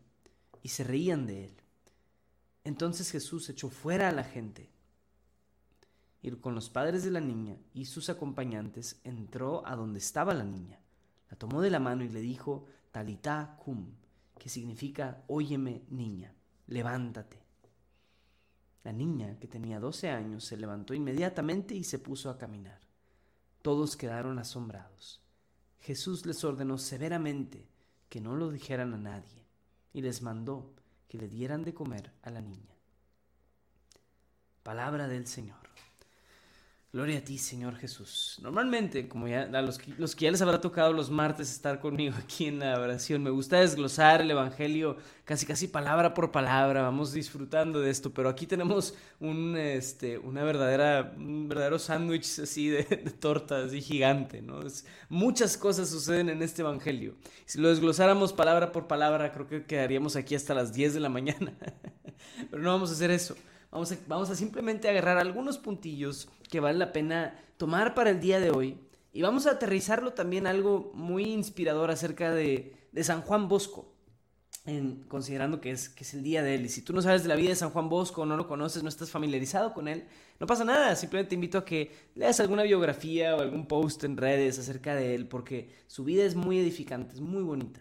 Y 0.63 0.69
se 0.69 0.85
reían 0.85 1.27
de 1.27 1.47
él. 1.47 1.55
Entonces 2.65 3.11
Jesús 3.11 3.49
echó 3.49 3.71
fuera 3.71 4.09
a 4.09 4.13
la 4.13 4.25
gente. 4.25 4.71
Y 6.23 6.31
con 6.33 6.55
los 6.55 6.69
padres 6.69 7.03
de 7.03 7.11
la 7.11 7.21
niña 7.21 7.57
y 7.73 7.87
sus 7.87 8.11
acompañantes 8.11 9.01
entró 9.05 9.67
a 9.67 9.75
donde 9.75 9.99
estaba 9.99 10.35
la 10.35 10.45
niña 10.45 10.80
la 11.31 11.37
tomó 11.37 11.61
de 11.61 11.71
la 11.71 11.79
mano 11.79 12.05
y 12.05 12.09
le 12.09 12.21
dijo, 12.21 12.67
Talitá 12.91 13.57
cum, 13.63 13.87
que 14.39 14.49
significa, 14.49 15.23
óyeme 15.29 15.85
niña, 15.91 16.35
levántate. 16.67 17.39
La 18.83 18.93
niña, 18.93 19.39
que 19.39 19.47
tenía 19.47 19.79
doce 19.79 20.11
años, 20.11 20.45
se 20.45 20.57
levantó 20.57 20.95
inmediatamente 20.95 21.75
y 21.75 21.85
se 21.85 21.99
puso 21.99 22.31
a 22.31 22.39
caminar. 22.39 22.81
Todos 23.63 23.97
quedaron 23.97 24.39
asombrados. 24.39 25.21
Jesús 25.81 26.27
les 26.27 26.43
ordenó 26.45 26.79
severamente 26.79 27.69
que 28.09 28.21
no 28.21 28.35
lo 28.35 28.51
dijeran 28.51 28.95
a 28.95 28.99
nadie 28.99 29.47
y 29.93 30.03
les 30.03 30.23
mandó 30.23 30.75
que 31.09 31.19
le 31.19 31.29
dieran 31.29 31.63
de 31.63 31.75
comer 31.75 32.13
a 32.23 32.31
la 32.31 32.41
niña. 32.41 32.77
Palabra 34.63 35.09
del 35.09 35.27
Señor. 35.27 35.60
Gloria 36.93 37.19
a 37.19 37.21
ti, 37.21 37.39
Señor 37.39 37.77
Jesús. 37.77 38.41
Normalmente, 38.43 39.07
como 39.07 39.29
ya 39.29 39.43
a 39.43 39.63
los, 39.63 39.79
los 39.97 40.17
que 40.17 40.25
ya 40.25 40.33
les 40.33 40.43
habrá 40.43 40.61
tocado 40.61 40.93
los 40.93 41.09
martes 41.09 41.49
estar 41.53 41.79
conmigo 41.79 42.17
aquí 42.19 42.47
en 42.47 42.59
la 42.59 42.81
oración, 42.81 43.23
me 43.23 43.31
gusta 43.31 43.61
desglosar 43.61 44.23
el 44.23 44.33
Evangelio 44.33 44.97
casi 45.25 45.47
casi 45.47 45.69
palabra 45.69 46.15
por 46.15 46.33
palabra, 46.33 46.83
vamos 46.83 47.13
disfrutando 47.13 47.81
de 47.81 47.91
esto, 47.91 48.13
pero 48.13 48.29
aquí 48.29 48.45
tenemos 48.45 48.95
un, 49.21 49.57
este, 49.57 50.19
una 50.19 50.43
verdadera, 50.43 51.15
un 51.17 51.49
verdadero 51.49 51.79
sándwich 51.79 52.41
así 52.41 52.69
de, 52.69 52.83
de 52.83 53.11
torta, 53.13 53.63
así 53.63 53.81
gigante, 53.81 54.43
¿no? 54.43 54.59
muchas 55.09 55.57
cosas 55.57 55.89
suceden 55.91 56.29
en 56.29 56.43
este 56.43 56.63
Evangelio. 56.63 57.15
Si 57.47 57.61
lo 57.61 57.69
desglosáramos 57.69 58.33
palabra 58.33 58.73
por 58.73 58.89
palabra, 58.89 59.31
creo 59.31 59.47
que 59.47 59.65
quedaríamos 59.65 60.17
aquí 60.17 60.35
hasta 60.35 60.55
las 60.55 60.73
10 60.73 60.95
de 60.95 61.01
la 61.01 61.09
mañana, 61.09 61.53
pero 62.51 62.61
no 62.61 62.73
vamos 62.73 62.91
a 62.91 62.95
hacer 62.95 63.13
eso. 63.13 63.37
Vamos 63.71 63.93
a, 63.93 63.99
vamos 64.09 64.31
a 64.31 64.35
simplemente 64.35 64.89
agarrar 64.89 65.19
algunos 65.19 65.59
puntillos 65.59 66.29
que 66.49 66.61
vale 66.61 66.79
la 66.79 66.93
pena 66.93 67.39
tomar 67.57 67.95
para 67.95 68.11
el 68.11 68.21
día 68.21 68.41
de 68.41 68.51
hoy. 68.51 68.79
Y 69.13 69.23
vamos 69.23 69.47
a 69.47 69.53
aterrizarlo 69.53 70.13
también 70.13 70.47
algo 70.47 70.93
muy 70.95 71.25
inspirador 71.25 71.91
acerca 71.91 72.33
de, 72.33 72.77
de 72.93 73.05
San 73.05 73.23
Juan 73.23 73.49
Bosco. 73.49 73.95
En, 74.67 75.05
considerando 75.05 75.61
que 75.61 75.71
es, 75.71 75.89
que 75.89 76.05
es 76.05 76.13
el 76.13 76.23
día 76.23 76.43
de 76.43 76.55
él. 76.55 76.67
Y 76.67 76.69
si 76.69 76.83
tú 76.83 76.93
no 76.93 77.01
sabes 77.01 77.23
de 77.23 77.29
la 77.29 77.35
vida 77.35 77.49
de 77.49 77.57
San 77.57 77.71
Juan 77.71 77.89
Bosco, 77.89 78.27
no 78.27 78.37
lo 78.37 78.47
conoces, 78.47 78.83
no 78.83 78.89
estás 78.89 79.11
familiarizado 79.11 79.73
con 79.73 79.89
él, 79.89 80.05
no 80.39 80.47
pasa 80.47 80.65
nada. 80.65 80.95
Simplemente 80.97 81.31
te 81.31 81.35
invito 81.35 81.59
a 81.59 81.65
que 81.65 81.91
leas 82.15 82.41
alguna 82.41 82.63
biografía 82.63 83.35
o 83.37 83.41
algún 83.41 83.67
post 83.67 84.05
en 84.05 84.17
redes 84.17 84.59
acerca 84.59 84.95
de 84.95 85.15
él, 85.15 85.29
porque 85.29 85.71
su 85.87 86.05
vida 86.05 86.25
es 86.25 86.35
muy 86.35 86.59
edificante, 86.59 87.15
es 87.15 87.21
muy 87.21 87.43
bonita. 87.43 87.81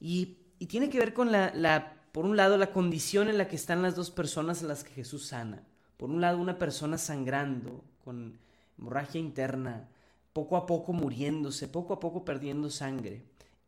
Y, 0.00 0.38
y 0.58 0.66
tiene 0.66 0.90
que 0.90 0.98
ver 0.98 1.14
con 1.14 1.30
la, 1.30 1.52
la 1.54 2.01
por 2.12 2.26
un 2.26 2.36
lado, 2.36 2.58
la 2.58 2.72
condición 2.72 3.28
en 3.28 3.38
la 3.38 3.48
que 3.48 3.56
están 3.56 3.82
las 3.82 3.96
dos 3.96 4.10
personas 4.10 4.62
a 4.62 4.66
las 4.66 4.84
que 4.84 4.92
Jesús 4.92 5.26
sana. 5.26 5.62
Por 5.96 6.10
un 6.10 6.20
lado, 6.20 6.38
una 6.38 6.58
persona 6.58 6.98
sangrando, 6.98 7.84
con 8.04 8.38
hemorragia 8.78 9.20
interna, 9.20 9.88
poco 10.32 10.56
a 10.56 10.66
poco 10.66 10.92
muriéndose, 10.92 11.68
poco 11.68 11.94
a 11.94 12.00
poco 12.00 12.24
perdiendo 12.24 12.70
sangre, 12.70 13.22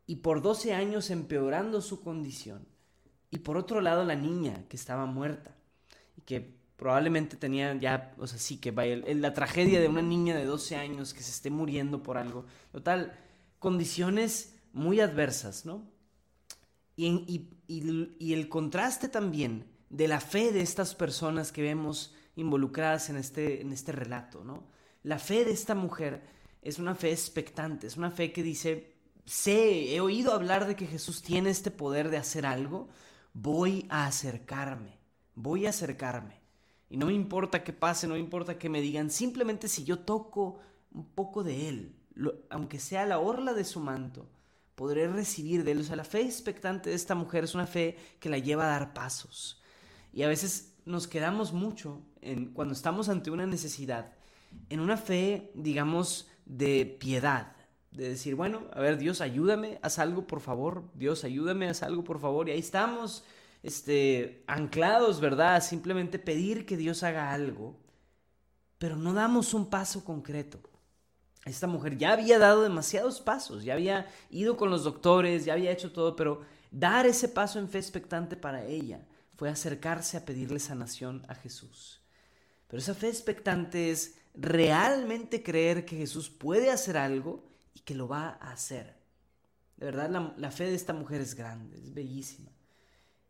y 0.07 0.17
por 0.17 0.41
12 0.41 0.73
años 0.73 1.09
empeorando 1.09 1.81
su 1.81 2.01
condición. 2.01 2.65
Y 3.31 3.39
por 3.39 3.57
otro 3.57 3.81
lado, 3.81 4.03
la 4.05 4.15
niña 4.15 4.65
que 4.69 4.77
estaba 4.77 5.05
muerta, 5.05 5.55
y 6.17 6.21
que 6.21 6.55
probablemente 6.77 7.37
tenía 7.37 7.73
ya, 7.75 8.13
o 8.17 8.27
sea, 8.27 8.37
sí, 8.37 8.57
que 8.57 8.71
vaya, 8.71 8.97
la 8.97 9.33
tragedia 9.33 9.79
de 9.79 9.87
una 9.87 10.01
niña 10.01 10.35
de 10.35 10.45
12 10.45 10.75
años 10.75 11.13
que 11.13 11.23
se 11.23 11.31
esté 11.31 11.49
muriendo 11.49 12.03
por 12.03 12.17
algo. 12.17 12.45
Total, 12.71 13.17
condiciones 13.59 14.55
muy 14.73 14.99
adversas, 14.99 15.65
¿no? 15.65 15.83
Y, 16.97 17.49
el 17.67 18.49
contraste 18.49 19.09
también 19.09 19.65
de 19.89 20.07
la 20.07 20.19
fe 20.19 20.51
de 20.51 20.61
estas 20.61 20.95
personas 20.95 21.51
que 21.51 21.61
vemos 21.61 22.13
involucradas 22.35 23.09
en 23.09 23.17
este, 23.17 23.61
en 23.61 23.71
este 23.71 23.91
relato, 23.91 24.43
¿no? 24.43 24.67
La 25.03 25.19
fe 25.19 25.45
de 25.45 25.51
esta 25.51 25.75
mujer 25.75 26.23
es 26.61 26.79
una 26.79 26.95
fe 26.95 27.11
expectante, 27.11 27.87
es 27.87 27.95
una 27.95 28.11
fe 28.11 28.31
que 28.33 28.43
dice, 28.43 28.95
sé, 29.25 29.95
he 29.95 30.01
oído 30.01 30.33
hablar 30.33 30.65
de 30.65 30.75
que 30.75 30.87
Jesús 30.87 31.21
tiene 31.21 31.51
este 31.51 31.71
poder 31.71 32.09
de 32.09 32.17
hacer 32.17 32.45
algo, 32.45 32.89
voy 33.33 33.85
a 33.89 34.07
acercarme, 34.07 34.97
voy 35.35 35.65
a 35.67 35.69
acercarme. 35.69 36.41
Y 36.89 36.97
no 36.97 37.07
me 37.07 37.13
importa 37.13 37.63
qué 37.63 37.73
pase, 37.73 38.07
no 38.07 38.15
me 38.15 38.19
importa 38.19 38.57
que 38.57 38.69
me 38.69 38.81
digan, 38.81 39.09
simplemente 39.09 39.67
si 39.67 39.83
yo 39.83 39.99
toco 39.99 40.59
un 40.91 41.05
poco 41.05 41.43
de 41.43 41.69
Él, 41.69 41.95
aunque 42.49 42.79
sea 42.79 43.05
la 43.05 43.19
orla 43.19 43.53
de 43.53 43.65
su 43.65 43.79
manto, 43.79 44.27
podré 44.75 45.07
recibir 45.07 45.63
de 45.63 45.71
él. 45.71 45.79
O 45.79 45.83
sea, 45.83 45.95
la 45.95 46.03
fe 46.03 46.21
expectante 46.21 46.89
de 46.89 46.95
esta 46.95 47.15
mujer 47.15 47.43
es 47.43 47.55
una 47.55 47.67
fe 47.67 47.97
que 48.19 48.29
la 48.29 48.37
lleva 48.37 48.65
a 48.65 48.79
dar 48.79 48.93
pasos. 48.93 49.61
Y 50.13 50.23
a 50.23 50.27
veces 50.27 50.75
nos 50.85 51.07
quedamos 51.07 51.53
mucho 51.53 52.01
en, 52.21 52.53
cuando 52.53 52.73
estamos 52.73 53.09
ante 53.09 53.31
una 53.31 53.45
necesidad, 53.45 54.13
en 54.69 54.79
una 54.79 54.97
fe, 54.97 55.51
digamos, 55.55 56.29
de 56.45 56.85
piedad. 56.99 57.55
De 57.91 58.09
decir, 58.09 58.35
bueno, 58.35 58.63
a 58.73 58.81
ver, 58.81 58.97
Dios, 58.97 59.21
ayúdame, 59.21 59.79
haz 59.81 59.99
algo, 59.99 60.27
por 60.27 60.41
favor. 60.41 60.83
Dios, 60.93 61.23
ayúdame, 61.23 61.69
haz 61.69 61.81
algo, 61.81 62.03
por 62.03 62.19
favor. 62.19 62.49
Y 62.49 62.51
ahí 62.51 62.59
estamos, 62.59 63.23
este, 63.63 64.43
anclados, 64.47 65.21
¿verdad? 65.21 65.63
Simplemente 65.63 66.19
pedir 66.19 66.65
que 66.65 66.77
Dios 66.77 67.03
haga 67.03 67.31
algo. 67.31 67.79
Pero 68.77 68.97
no 68.97 69.13
damos 69.13 69.53
un 69.53 69.69
paso 69.69 70.03
concreto 70.03 70.74
esta 71.45 71.67
mujer 71.67 71.97
ya 71.97 72.13
había 72.13 72.39
dado 72.39 72.63
demasiados 72.63 73.21
pasos, 73.21 73.63
ya 73.63 73.75
había 73.75 74.07
ido 74.31 74.57
con 74.57 74.71
los 74.71 74.83
doctores, 74.83 75.45
ya 75.45 75.53
había 75.53 75.71
hecho 75.71 75.91
todo, 75.91 76.15
pero 76.15 76.41
dar 76.71 77.05
ese 77.05 77.29
paso 77.29 77.59
en 77.59 77.69
fe 77.69 77.77
expectante 77.77 78.35
para 78.35 78.65
ella 78.65 79.05
fue 79.35 79.49
acercarse 79.49 80.17
a 80.17 80.25
pedirle 80.25 80.59
sanación 80.59 81.23
a 81.27 81.35
Jesús. 81.35 82.01
Pero 82.67 82.81
esa 82.81 82.95
fe 82.95 83.09
expectante 83.09 83.91
es 83.91 84.15
realmente 84.33 85.43
creer 85.43 85.85
que 85.85 85.97
Jesús 85.97 86.29
puede 86.29 86.71
hacer 86.71 86.97
algo 86.97 87.43
y 87.75 87.81
que 87.81 87.93
lo 87.93 88.07
va 88.07 88.39
a 88.41 88.51
hacer. 88.51 88.95
De 89.77 89.85
verdad, 89.85 90.33
la, 90.37 90.51
fe 90.51 90.65
de 90.65 90.75
esta 90.75 90.93
mujer 90.93 91.21
es 91.21 91.35
grande, 91.35 91.77
es 91.77 91.93
bellísima. 91.93 92.49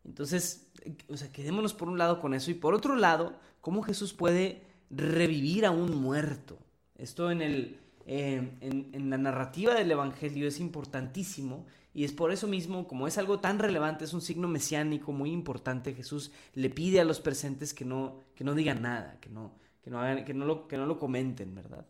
Entonces, 0.04 0.68
o 1.08 1.16
sea, 1.16 1.30
quedémonos 1.30 1.74
por 1.74 1.88
un 1.88 1.98
lado 1.98 2.18
con 2.20 2.32
eso 2.32 2.50
y 2.50 2.54
por 2.54 2.72
otro 2.72 2.96
lado, 2.96 3.38
cómo 3.60 3.82
Jesús 3.82 4.14
puede 4.14 4.62
revivir 4.88 5.66
a 5.66 5.70
un 5.70 5.96
muerto. 5.96 6.56
Esto 6.96 7.30
en 7.30 7.42
el, 7.42 7.80
eh, 8.08 8.56
en, 8.60 9.10
la 9.10 9.18
narrativa 9.18 9.74
del 9.74 9.90
Evangelio 9.90 10.46
es 10.46 10.60
importantísimo 10.60 11.66
y 11.92 12.04
es 12.04 12.12
por 12.12 12.30
eso 12.30 12.46
mismo, 12.46 12.86
como 12.86 13.08
es 13.08 13.18
algo 13.18 13.40
tan 13.40 13.58
relevante, 13.58 14.04
es 14.04 14.12
un 14.12 14.20
signo 14.20 14.46
mesiánico 14.46 15.10
muy 15.12 15.32
importante, 15.32 15.92
Jesús 15.92 16.30
le 16.54 16.70
pide 16.70 17.00
a 17.00 17.04
los 17.04 17.20
presentes 17.20 17.74
que 17.74 17.84
no, 17.84 18.22
que 18.36 18.44
no 18.44 18.54
digan 18.54 18.82
nada, 18.82 19.18
que 19.20 19.28
no, 19.28 19.54
que, 19.82 19.90
no 19.90 20.00
hagan, 20.00 20.24
que, 20.24 20.34
no 20.34 20.44
lo, 20.44 20.68
que 20.68 20.76
no 20.76 20.86
lo 20.86 20.98
comenten, 21.00 21.54
¿verdad? 21.54 21.84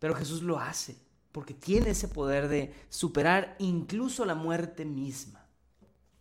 Pero 0.00 0.14
Jesús 0.14 0.42
lo 0.42 0.58
hace 0.58 0.96
porque 1.30 1.54
tiene 1.54 1.90
ese 1.90 2.08
poder 2.08 2.48
de 2.48 2.74
superar 2.88 3.56
incluso 3.58 4.24
la 4.24 4.34
muerte 4.34 4.84
misma. 4.84 5.46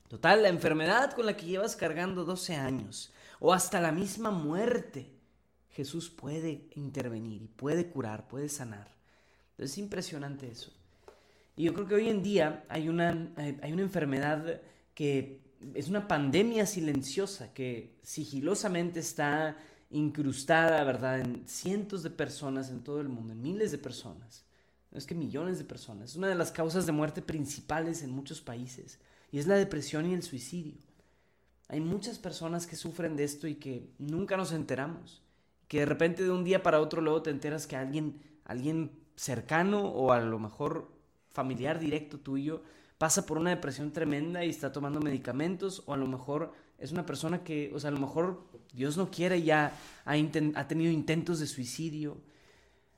Total, 0.07 0.43
la 0.43 0.49
enfermedad 0.49 1.13
con 1.13 1.25
la 1.25 1.35
que 1.35 1.45
llevas 1.45 1.75
cargando 1.75 2.25
12 2.25 2.55
años 2.55 3.11
o 3.39 3.53
hasta 3.53 3.81
la 3.81 3.91
misma 3.91 4.29
muerte 4.29 5.11
Jesús 5.73 6.09
puede 6.09 6.67
intervenir 6.75 7.41
y 7.41 7.47
puede 7.47 7.87
curar, 7.87 8.27
puede 8.27 8.47
sanar. 8.47 8.87
Es 9.57 9.77
impresionante 9.77 10.49
eso. 10.49 10.71
Y 11.55 11.63
yo 11.63 11.73
creo 11.73 11.87
que 11.87 11.95
hoy 11.95 12.09
en 12.09 12.23
día 12.23 12.63
hay 12.69 12.89
una, 12.89 13.31
hay 13.35 13.73
una 13.73 13.81
enfermedad 13.81 14.61
que 14.93 15.41
es 15.73 15.87
una 15.87 16.07
pandemia 16.07 16.65
silenciosa 16.65 17.53
que 17.53 17.95
sigilosamente 18.03 18.99
está 18.99 19.57
incrustada, 19.89 20.83
¿verdad?, 20.83 21.19
en 21.21 21.47
cientos 21.47 22.03
de 22.03 22.09
personas 22.09 22.69
en 22.69 22.83
todo 22.83 23.01
el 23.01 23.09
mundo, 23.09 23.33
en 23.33 23.41
miles 23.41 23.71
de 23.71 23.77
personas. 23.77 24.45
No 24.91 24.99
es 24.99 25.07
que 25.07 25.15
millones 25.15 25.57
de 25.57 25.65
personas. 25.65 26.11
Es 26.11 26.15
una 26.15 26.27
de 26.27 26.35
las 26.35 26.51
causas 26.51 26.85
de 26.85 26.91
muerte 26.91 27.23
principales 27.23 28.03
en 28.03 28.11
muchos 28.11 28.41
países 28.41 28.99
y 29.31 29.39
es 29.39 29.47
la 29.47 29.55
depresión 29.55 30.05
y 30.05 30.13
el 30.13 30.21
suicidio. 30.21 30.77
Hay 31.67 31.79
muchas 31.79 32.19
personas 32.19 32.67
que 32.67 32.75
sufren 32.75 33.15
de 33.15 33.23
esto 33.23 33.47
y 33.47 33.55
que 33.55 33.89
nunca 33.97 34.37
nos 34.37 34.51
enteramos 34.51 35.22
que 35.73 35.79
de 35.79 35.87
repente 35.87 36.21
de 36.21 36.29
un 36.29 36.43
día 36.43 36.61
para 36.61 36.79
otro 36.79 37.01
luego 37.01 37.23
te 37.23 37.31
enteras 37.31 37.65
que 37.65 37.75
alguien, 37.75 38.21
alguien 38.45 38.91
cercano 39.15 39.81
o 39.81 40.11
a 40.11 40.21
lo 40.21 40.37
mejor 40.37 40.91
familiar 41.31 41.79
directo 41.79 42.19
tuyo 42.19 42.61
pasa 42.99 43.25
por 43.25 43.39
una 43.39 43.49
depresión 43.49 43.91
tremenda 43.91 44.45
y 44.45 44.51
está 44.51 44.71
tomando 44.71 44.99
medicamentos 44.99 45.81
o 45.87 45.95
a 45.95 45.97
lo 45.97 46.05
mejor 46.05 46.53
es 46.77 46.91
una 46.91 47.07
persona 47.07 47.43
que, 47.43 47.71
o 47.73 47.79
sea, 47.79 47.87
a 47.87 47.91
lo 47.91 47.99
mejor 47.99 48.45
Dios 48.71 48.97
no 48.97 49.09
quiere 49.09 49.41
ya 49.41 49.75
ha, 50.05 50.13
ha 50.13 50.67
tenido 50.67 50.91
intentos 50.91 51.39
de 51.39 51.47
suicidio. 51.47 52.17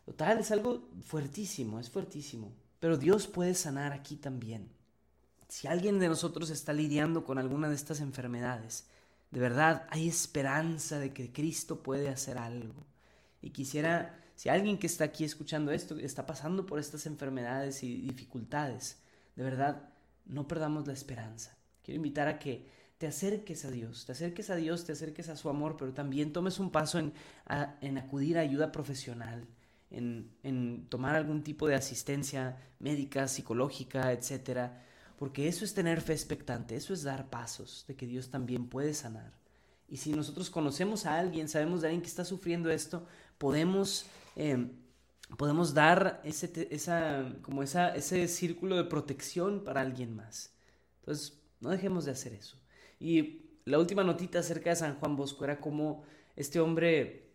Total, 0.06 0.40
es 0.40 0.52
algo 0.52 0.90
fuertísimo, 1.02 1.80
es 1.80 1.90
fuertísimo. 1.90 2.52
Pero 2.82 2.98
Dios 2.98 3.26
puede 3.26 3.54
sanar 3.54 3.94
aquí 3.94 4.18
también. 4.18 4.68
Si 5.48 5.66
alguien 5.70 5.98
de 5.98 6.10
nosotros 6.10 6.50
está 6.50 6.74
lidiando 6.74 7.24
con 7.24 7.38
alguna 7.38 7.70
de 7.70 7.76
estas 7.76 8.02
enfermedades, 8.02 8.86
de 9.32 9.40
verdad, 9.40 9.86
hay 9.90 10.08
esperanza 10.08 11.00
de 11.00 11.14
que 11.14 11.32
Cristo 11.32 11.84
puede 11.84 12.10
hacer 12.10 12.38
algo. 12.38 12.86
Y 13.42 13.50
quisiera, 13.50 14.20
si 14.36 14.50
alguien 14.50 14.78
que 14.78 14.88
está 14.88 15.06
aquí 15.06 15.24
escuchando 15.24 15.72
esto 15.72 15.98
está 15.98 16.26
pasando 16.26 16.66
por 16.66 16.80
estas 16.80 17.06
enfermedades 17.06 17.84
y 17.84 18.02
dificultades, 18.02 19.00
de 19.36 19.44
verdad, 19.44 19.90
no 20.26 20.48
perdamos 20.48 20.88
la 20.88 20.94
esperanza. 20.94 21.58
Quiero 21.84 21.98
invitar 21.98 22.28
a 22.28 22.40
que 22.40 22.70
te 22.98 23.08
acerques 23.08 23.66
a 23.66 23.72
Dios, 23.72 24.06
te 24.06 24.14
acerques 24.14 24.50
a 24.50 24.56
Dios, 24.56 24.86
te 24.86 24.94
acerques 24.94 25.30
a 25.30 25.36
su 25.36 25.50
amor, 25.50 25.76
pero 25.78 25.94
también 25.94 26.32
tomes 26.32 26.60
un 26.60 26.72
paso 26.72 26.98
en, 26.98 27.14
en 27.82 27.98
acudir 27.98 28.38
a 28.38 28.42
ayuda 28.42 28.72
profesional, 28.72 29.46
en, 29.92 30.32
en 30.44 30.88
tomar 30.88 31.16
algún 31.16 31.44
tipo 31.44 31.68
de 31.68 31.76
asistencia 31.76 32.58
médica, 32.80 33.28
psicológica, 33.28 34.12
etcétera 34.12 34.82
porque 35.18 35.48
eso 35.48 35.66
es 35.66 35.74
tener 35.74 36.02
fe 36.02 36.14
expectante, 36.14 36.76
eso 36.76 36.94
es 36.94 37.04
dar 37.04 37.30
pasos 37.30 37.86
de 37.88 37.96
que 37.96 38.06
Dios 38.06 38.30
también 38.30 38.68
puede 38.68 38.94
sanar. 38.94 39.34
Y 39.88 39.98
si 39.98 40.12
nosotros 40.14 40.50
conocemos 40.50 41.06
a 41.06 41.18
alguien, 41.20 41.48
sabemos 41.48 41.82
de 41.82 41.88
alguien 41.88 42.02
que 42.02 42.08
está 42.08 42.26
sufriendo 42.26 42.70
esto, 42.70 43.06
podemos, 43.38 44.08
em, 44.36 44.72
podemos 45.38 45.74
dar 45.74 46.22
ese, 46.24 46.68
esa, 46.72 47.34
como 47.42 47.64
esa, 47.64 47.96
ese 47.96 48.28
círculo 48.28 48.76
de 48.76 48.86
protección 48.86 49.64
para 49.64 49.82
alguien 49.82 50.16
más. 50.16 50.54
Entonces, 51.00 51.40
no 51.62 51.70
dejemos 51.70 52.06
de 52.06 52.12
hacer 52.12 52.34
eso. 52.34 52.58
Y 53.00 53.42
la 53.66 53.80
última 53.80 54.04
notita 54.04 54.40
acerca 54.40 54.72
de 54.72 54.76
San 54.76 54.96
Juan 54.96 55.16
Bosco 55.16 55.44
era 55.44 55.60
como 55.60 56.04
este 56.36 56.60
hombre 56.60 57.26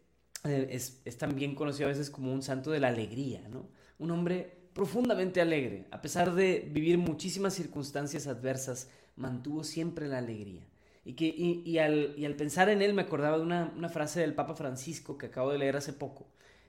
eh, 0.44 0.68
es, 0.70 1.00
es, 1.04 1.18
también 1.18 1.54
conocido 1.54 1.86
a 1.86 1.92
veces 1.92 2.10
como 2.10 2.32
un 2.32 2.42
santo 2.42 2.70
de 2.70 2.80
la 2.80 2.88
alegría, 2.88 3.46
¿no? 3.48 3.68
Un 3.98 4.10
hombre 4.10 4.59
profundamente 4.72 5.40
alegre, 5.40 5.86
a 5.90 6.00
pesar 6.00 6.34
de 6.34 6.68
vivir 6.70 6.98
muchísimas 6.98 7.54
circunstancias 7.54 8.26
adversas, 8.26 8.88
mantuvo 9.16 9.64
siempre 9.64 10.08
la 10.08 10.18
alegría. 10.18 10.66
Y, 11.04 11.14
que, 11.14 11.26
y, 11.26 11.78
al, 11.78 12.14
y 12.16 12.26
al, 12.26 12.36
pensar 12.36 12.68
en 12.68 12.82
él 12.82 12.92
me 12.92 13.02
acordaba 13.02 13.38
de 13.38 13.42
una, 13.42 13.72
una, 13.76 13.88
frase 13.88 14.20
del 14.20 14.34
Papa 14.34 14.54
Francisco 14.54 15.16
que 15.16 15.26
acabo 15.26 15.50
de 15.50 15.58
leer 15.58 15.76
hace 15.76 15.94
poco, 15.94 16.26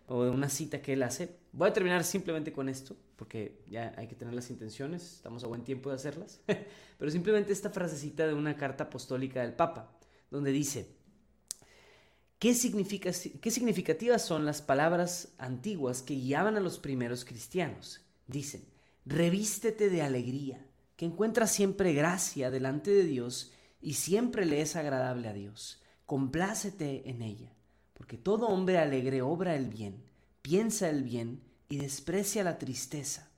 o 0.08 0.24
de 0.24 0.30
una 0.30 0.50
cita 0.50 0.82
que 0.82 0.94
él 0.94 1.04
hace. 1.04 1.38
Voy 1.52 1.70
a 1.70 1.74
terminar 1.74 2.04
simplemente 2.04 2.54
con 2.54 2.70
esto, 2.70 2.96
porque 3.18 3.62
ya 3.70 3.94
hay 3.98 4.08
que 4.08 4.16
tener 4.16 4.34
las 4.34 4.50
intenciones, 4.50 5.16
estamos 5.16 5.44
a 5.44 5.48
buen 5.48 5.64
tiempo 5.64 5.90
de 5.90 5.96
hacerlas, 5.96 6.42
pero 6.98 7.12
simplemente 7.12 7.52
esta 7.52 7.70
frasecita 7.70 8.26
de 8.26 8.34
una 8.34 8.56
carta 8.56 8.86
apostólica 8.86 9.42
del 9.42 9.54
Papa, 9.54 9.92
donde 10.30 10.52
dice, 10.52 10.96
¿Qué, 12.42 12.56
significa, 12.56 13.12
¿Qué 13.40 13.52
significativas 13.52 14.26
son 14.26 14.48
las 14.48 14.64
palabras 14.64 15.28
antiguas 15.38 16.02
que 16.02 16.16
guiaban 16.16 16.58
a 16.58 16.60
los 16.60 16.80
primeros 16.80 17.24
cristianos? 17.24 18.02
Dicen, 18.26 18.66
revístete 19.06 19.92
de 19.92 20.02
alegría, 20.02 20.66
que 20.96 21.06
encuentras 21.06 21.52
siempre 21.52 21.94
gracia 21.94 22.50
delante 22.50 22.90
de 22.90 23.04
Dios 23.04 23.54
y 23.80 23.94
siempre 23.94 24.48
le 24.48 24.62
es 24.62 24.76
agradable 24.76 25.28
a 25.28 25.34
Dios. 25.34 25.84
Complácete 26.08 27.08
en 27.12 27.22
ella, 27.22 27.54
porque 27.94 28.18
todo 28.18 28.48
hombre 28.48 28.80
alegre 28.80 29.22
obra 29.22 29.56
el 29.56 29.70
bien, 29.70 30.04
piensa 30.42 30.90
el 30.90 31.04
bien 31.04 31.44
y 31.70 31.78
desprecia 31.78 32.44
la 32.44 32.58
tristeza. 32.58 33.30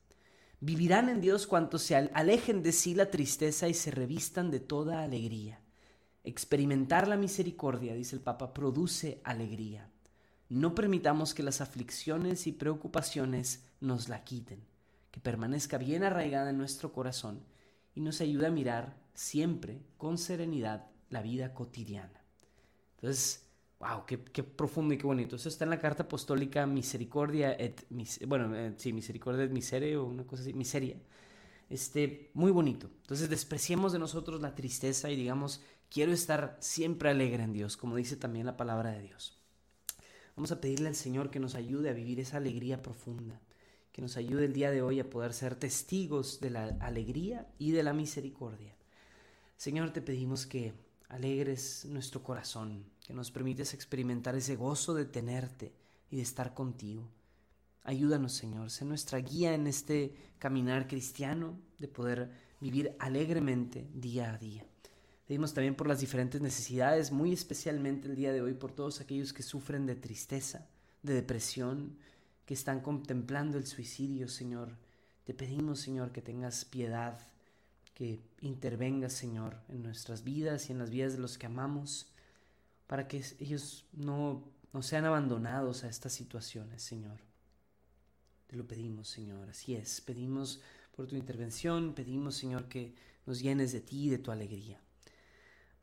Vivirán 0.62 1.10
en 1.10 1.20
Dios 1.20 1.46
cuantos 1.46 1.84
se 1.84 1.98
alejen 1.98 2.64
de 2.64 2.72
sí 2.72 2.96
la 2.96 3.12
tristeza 3.12 3.68
y 3.68 3.74
se 3.74 3.92
revistan 3.92 4.50
de 4.50 4.62
toda 4.62 5.04
alegría. 5.04 5.60
Experimentar 6.24 7.08
la 7.08 7.18
misericordia, 7.18 7.94
dice 7.94 8.16
el 8.16 8.22
Papa, 8.22 8.54
produce 8.54 9.22
alegría. 9.24 9.90
No 10.50 10.76
permitamos 10.76 11.34
que 11.34 11.44
las 11.44 11.62
aflicciones 11.62 12.48
y 12.48 12.52
preocupaciones 12.52 13.66
nos 13.82 14.08
la 14.08 14.24
quiten, 14.24 14.64
que 15.12 15.20
permanezca 15.20 15.78
bien 15.78 16.04
arraigada 16.04 16.52
en 16.52 16.58
nuestro 16.58 16.94
corazón 16.94 17.44
y 17.96 18.02
nos 18.02 18.22
ayude 18.22 18.48
a 18.48 18.52
mirar 18.52 18.96
siempre 19.14 19.82
con 19.98 20.18
serenidad 20.18 20.88
la 21.10 21.22
vida 21.22 21.54
cotidiana. 21.54 22.24
Entonces, 22.96 23.46
wow, 23.80 24.06
qué, 24.06 24.18
profundo 24.18 24.94
y 24.94 24.98
qué 24.98 25.06
bonito. 25.06 25.36
Eso 25.36 25.50
está 25.50 25.66
en 25.66 25.72
la 25.72 25.80
carta 25.80 26.04
apostólica 26.04 26.66
Misericordia 26.66 27.54
et, 27.54 27.86
bueno, 28.26 28.56
eh, 28.56 28.74
sí, 28.78 28.94
Misericordia 28.94 29.44
et 29.44 29.52
Miseria 29.52 30.00
o 30.00 30.06
una 30.06 30.26
cosa 30.26 30.44
así, 30.44 30.54
Miseria. 30.54 30.98
Este, 31.70 32.32
muy 32.34 32.52
bonito. 32.52 32.90
Entonces, 33.02 33.30
despreciemos 33.30 33.94
de 33.94 34.00
nosotros 34.00 34.42
la 34.42 34.56
tristeza 34.56 35.10
y 35.10 35.16
digamos, 35.16 35.62
Quiero 35.94 36.12
estar 36.12 36.58
siempre 36.60 37.12
alegre 37.12 37.44
en 37.44 37.54
Dios, 37.54 37.78
como 37.78 37.96
dice 37.96 38.16
también 38.16 38.48
la 38.48 38.58
palabra 38.58 38.90
de 38.90 39.04
Dios. 39.04 39.38
Vamos 40.36 40.52
a 40.52 40.60
pedirle 40.60 40.88
al 40.88 40.96
Señor 40.96 41.30
que 41.30 41.40
nos 41.40 41.54
ayude 41.54 41.92
a 41.92 41.94
vivir 41.94 42.20
esa 42.20 42.38
alegría 42.38 42.82
profunda, 42.82 43.40
que 43.92 44.02
nos 44.02 44.18
ayude 44.18 44.46
el 44.46 44.54
día 44.54 44.72
de 44.72 44.82
hoy 44.82 45.00
a 45.00 45.08
poder 45.12 45.34
ser 45.34 45.54
testigos 45.54 46.40
de 46.40 46.50
la 46.50 46.64
alegría 46.80 47.48
y 47.60 47.74
de 47.74 47.84
la 47.84 47.94
misericordia. 47.94 48.76
Señor, 49.56 49.94
te 49.94 50.02
pedimos 50.02 50.48
que 50.48 50.74
alegres 51.10 51.86
nuestro 51.86 52.24
corazón, 52.24 52.90
que 53.06 53.14
nos 53.14 53.30
permites 53.30 53.76
experimentar 53.76 54.34
ese 54.34 54.56
gozo 54.56 54.96
de 54.96 55.06
tenerte 55.06 55.76
y 56.10 56.16
de 56.16 56.24
estar 56.24 56.56
contigo. 56.56 57.08
Ayúdanos, 57.84 58.34
Señor, 58.34 58.72
sé 58.72 58.84
nuestra 58.84 59.20
guía 59.20 59.54
en 59.54 59.68
este 59.68 60.16
caminar 60.40 60.88
cristiano, 60.88 61.60
de 61.78 61.88
poder 61.88 62.32
vivir 62.60 62.96
alegremente 62.98 63.88
día 63.94 64.34
a 64.34 64.40
día. 64.40 64.66
Pedimos 65.26 65.54
también 65.54 65.76
por 65.76 65.88
las 65.88 66.02
diferentes 66.02 66.42
necesidades, 66.42 67.12
muy 67.12 67.32
especialmente 67.32 68.08
el 68.08 68.16
día 68.16 68.34
de 68.34 68.42
hoy 68.42 68.54
por 68.54 68.72
todos 68.74 69.00
aquellos 69.00 69.32
que 69.32 69.42
sufren 69.42 69.86
de 69.86 69.96
tristeza, 69.96 70.68
de 71.02 71.14
depresión, 71.14 71.98
que 72.46 72.54
están 72.54 72.82
contemplando 72.82 73.58
el 73.58 73.66
suicidio, 73.66 74.28
Señor. 74.28 74.78
Te 75.24 75.34
pedimos, 75.34 75.80
Señor, 75.80 76.12
que 76.12 76.22
tengas 76.22 76.66
piedad, 76.66 77.26
que 77.94 78.20
intervengas, 78.42 79.14
Señor, 79.14 79.62
en 79.70 79.84
nuestras 79.84 80.24
vidas 80.26 80.68
y 80.68 80.74
en 80.74 80.80
las 80.80 80.90
vidas 80.90 81.14
de 81.14 81.20
los 81.20 81.38
que 81.38 81.46
amamos, 81.46 82.08
para 82.88 83.08
que 83.08 83.24
ellos 83.40 83.86
no, 83.94 84.44
no 84.74 84.82
sean 84.82 85.06
abandonados 85.06 85.86
a 85.86 85.90
estas 85.90 86.12
situaciones, 86.12 86.82
Señor. 86.82 87.20
Te 88.48 88.58
lo 88.58 88.68
pedimos, 88.68 89.08
Señor. 89.08 89.50
Así 89.50 89.74
es. 89.74 90.02
Pedimos 90.02 90.62
por 90.96 91.08
tu 91.08 91.16
intervención, 91.16 91.94
pedimos, 91.94 92.36
Señor, 92.36 92.68
que 92.68 92.94
nos 93.26 93.40
llenes 93.40 93.72
de 93.72 93.80
ti 93.80 94.08
y 94.08 94.10
de 94.10 94.18
tu 94.18 94.32
alegría. 94.32 94.82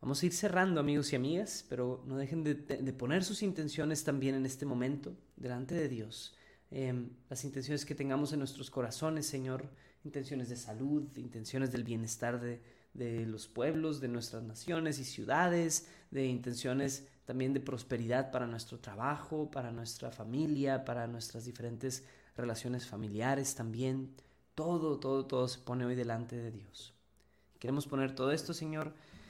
Vamos 0.01 0.23
a 0.23 0.27
ir 0.27 0.33
cerrando 0.33 0.81
amigos 0.81 1.13
y 1.13 1.17
amigas, 1.17 1.65
pero 1.69 2.03
no 2.07 2.17
dejen 2.17 2.43
de, 2.43 2.55
poner 2.93 3.23
sus 3.23 3.43
intenciones 3.43 4.03
también 4.03 4.35
en 4.35 4.47
este 4.47 4.65
momento 4.65 5.15
delante 5.37 5.75
de 5.75 5.89
Dios. 5.89 6.35
Em, 6.71 7.11
las 7.29 7.45
intenciones 7.45 7.85
que 7.85 7.95
tengamos 7.95 8.33
en 8.33 8.39
nuestros 8.39 8.71
corazones, 8.71 9.27
Señor, 9.27 9.69
intenciones 10.05 10.49
de 10.49 10.57
salud, 10.57 11.05
intenciones 11.17 11.71
del 11.71 11.85
bienestar 11.85 12.41
de, 12.41 12.63
de 12.95 13.27
los 13.27 13.47
pueblos, 13.47 14.01
de 14.01 14.09
nuestras 14.09 14.43
naciones 14.43 14.99
y 14.99 15.05
ciudades, 15.05 15.87
de 16.11 16.27
intenciones 16.27 17.07
también 17.27 17.53
de 17.53 17.61
prosperidad 17.61 18.31
para 18.31 18.47
nuestro 18.47 18.79
trabajo, 18.79 19.51
para 19.51 19.71
nuestra 19.71 20.11
familia, 20.11 20.85
para 20.85 21.07
nuestras 21.07 21.45
diferentes 21.45 22.05
relaciones 22.37 22.87
familiares 22.87 23.55
también. 23.55 24.15
Todo, 24.55 24.99
todo, 24.99 25.27
todo 25.27 25.47
se 25.47 25.59
pone 25.61 25.85
hoy 25.85 25.95
delante 25.95 26.37
de 26.37 26.51
Dios. 26.51 26.93
Queremos 27.59 27.87
poner 27.87 28.15
todo 28.15 28.33
esto, 28.33 28.55
Señor, 28.55 28.95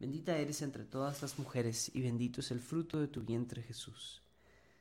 Bendita 0.00 0.38
eres 0.38 0.62
entre 0.62 0.84
todas 0.84 1.20
las 1.20 1.38
mujeres 1.38 1.90
y 1.94 2.00
bendito 2.00 2.40
es 2.40 2.50
el 2.50 2.60
fruto 2.60 2.98
de 2.98 3.06
tu 3.06 3.20
vientre 3.20 3.62
Jesús. 3.62 4.22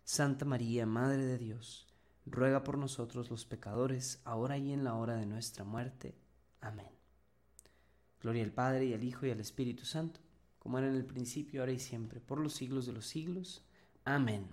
Santa 0.06 0.46
María, 0.46 0.86
Madre 0.86 1.26
de 1.26 1.38
Dios, 1.38 1.88
ruega 2.26 2.64
por 2.64 2.78
nosotros 2.78 3.30
los 3.30 3.44
pecadores, 3.44 4.22
ahora 4.24 4.58
y 4.58 4.72
en 4.72 4.86
la 4.86 4.96
hora 4.96 5.18
de 5.18 5.26
nuestra 5.26 5.66
muerte. 5.66 6.16
Amén. 6.62 6.88
Gloria 8.22 8.46
al 8.46 8.54
Padre 8.54 8.86
y 8.86 8.94
al 8.94 9.04
Hijo 9.04 9.26
y 9.26 9.32
al 9.32 9.42
Espíritu 9.42 9.84
Santo, 9.84 10.22
como 10.58 10.78
era 10.78 10.88
en 10.88 10.96
el 10.96 11.06
principio, 11.06 11.62
ahora 11.62 11.74
y 11.74 11.80
siempre, 11.80 12.22
por 12.22 12.40
los 12.40 12.54
siglos 12.54 12.86
de 12.86 12.94
los 12.94 13.06
siglos. 13.06 13.62
Amén. 14.06 14.48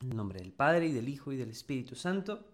En 0.00 0.10
nombre 0.10 0.38
del 0.38 0.52
Padre 0.52 0.86
y 0.86 0.92
del 0.92 1.08
Hijo 1.08 1.32
y 1.32 1.36
del 1.36 1.50
Espíritu 1.50 1.96
Santo. 1.96 2.46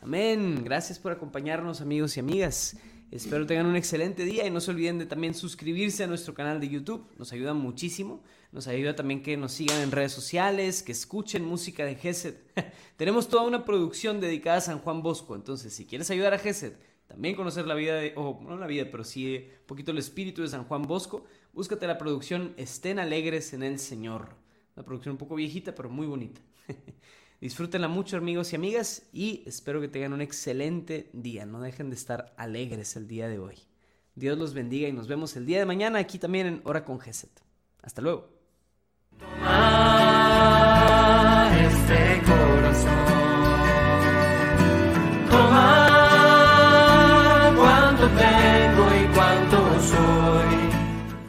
Amén. 0.00 0.64
Gracias 0.64 0.98
por 0.98 1.12
acompañarnos 1.12 1.82
amigos 1.82 2.16
y 2.16 2.20
amigas. 2.20 2.78
Espero 3.14 3.46
tengan 3.46 3.66
un 3.66 3.76
excelente 3.76 4.24
día 4.24 4.44
y 4.44 4.50
no 4.50 4.60
se 4.60 4.72
olviden 4.72 4.98
de 4.98 5.06
también 5.06 5.34
suscribirse 5.34 6.02
a 6.02 6.08
nuestro 6.08 6.34
canal 6.34 6.58
de 6.58 6.68
YouTube. 6.68 7.06
Nos 7.16 7.32
ayuda 7.32 7.54
muchísimo. 7.54 8.24
Nos 8.50 8.66
ayuda 8.66 8.96
también 8.96 9.22
que 9.22 9.36
nos 9.36 9.52
sigan 9.52 9.80
en 9.82 9.92
redes 9.92 10.10
sociales, 10.10 10.82
que 10.82 10.90
escuchen 10.90 11.44
música 11.44 11.84
de 11.84 11.94
Gesed. 11.94 12.34
Tenemos 12.96 13.28
toda 13.28 13.44
una 13.44 13.64
producción 13.64 14.20
dedicada 14.20 14.56
a 14.56 14.62
San 14.62 14.80
Juan 14.80 15.00
Bosco. 15.00 15.36
Entonces, 15.36 15.72
si 15.72 15.86
quieres 15.86 16.10
ayudar 16.10 16.34
a 16.34 16.38
Gesed, 16.38 16.72
también 17.06 17.36
conocer 17.36 17.68
la 17.68 17.76
vida 17.76 18.00
o 18.16 18.40
no 18.42 18.56
la 18.56 18.66
vida, 18.66 18.88
pero 18.90 19.04
sí 19.04 19.48
un 19.60 19.66
poquito 19.66 19.92
el 19.92 19.98
espíritu 19.98 20.42
de 20.42 20.48
San 20.48 20.64
Juan 20.64 20.82
Bosco, 20.82 21.24
búscate 21.52 21.86
la 21.86 21.98
producción 21.98 22.52
Estén 22.56 22.98
Alegres 22.98 23.52
en 23.52 23.62
el 23.62 23.78
Señor. 23.78 24.30
Una 24.74 24.84
producción 24.84 25.12
un 25.12 25.18
poco 25.18 25.36
viejita, 25.36 25.72
pero 25.72 25.88
muy 25.88 26.08
bonita. 26.08 26.40
Disfrútenla 27.40 27.88
mucho 27.88 28.16
amigos 28.16 28.52
y 28.52 28.56
amigas 28.56 29.02
y 29.12 29.42
espero 29.46 29.80
que 29.80 29.88
tengan 29.88 30.12
un 30.12 30.20
excelente 30.20 31.10
día. 31.12 31.44
No 31.44 31.60
dejen 31.60 31.90
de 31.90 31.96
estar 31.96 32.32
alegres 32.36 32.96
el 32.96 33.06
día 33.06 33.28
de 33.28 33.38
hoy. 33.38 33.56
Dios 34.14 34.38
los 34.38 34.54
bendiga 34.54 34.88
y 34.88 34.92
nos 34.92 35.08
vemos 35.08 35.36
el 35.36 35.44
día 35.44 35.58
de 35.58 35.66
mañana 35.66 35.98
aquí 35.98 36.18
también 36.18 36.46
en 36.46 36.60
Hora 36.64 36.84
con 36.84 37.00
Geset. 37.00 37.42
Hasta 37.82 38.00
luego. 38.00 38.28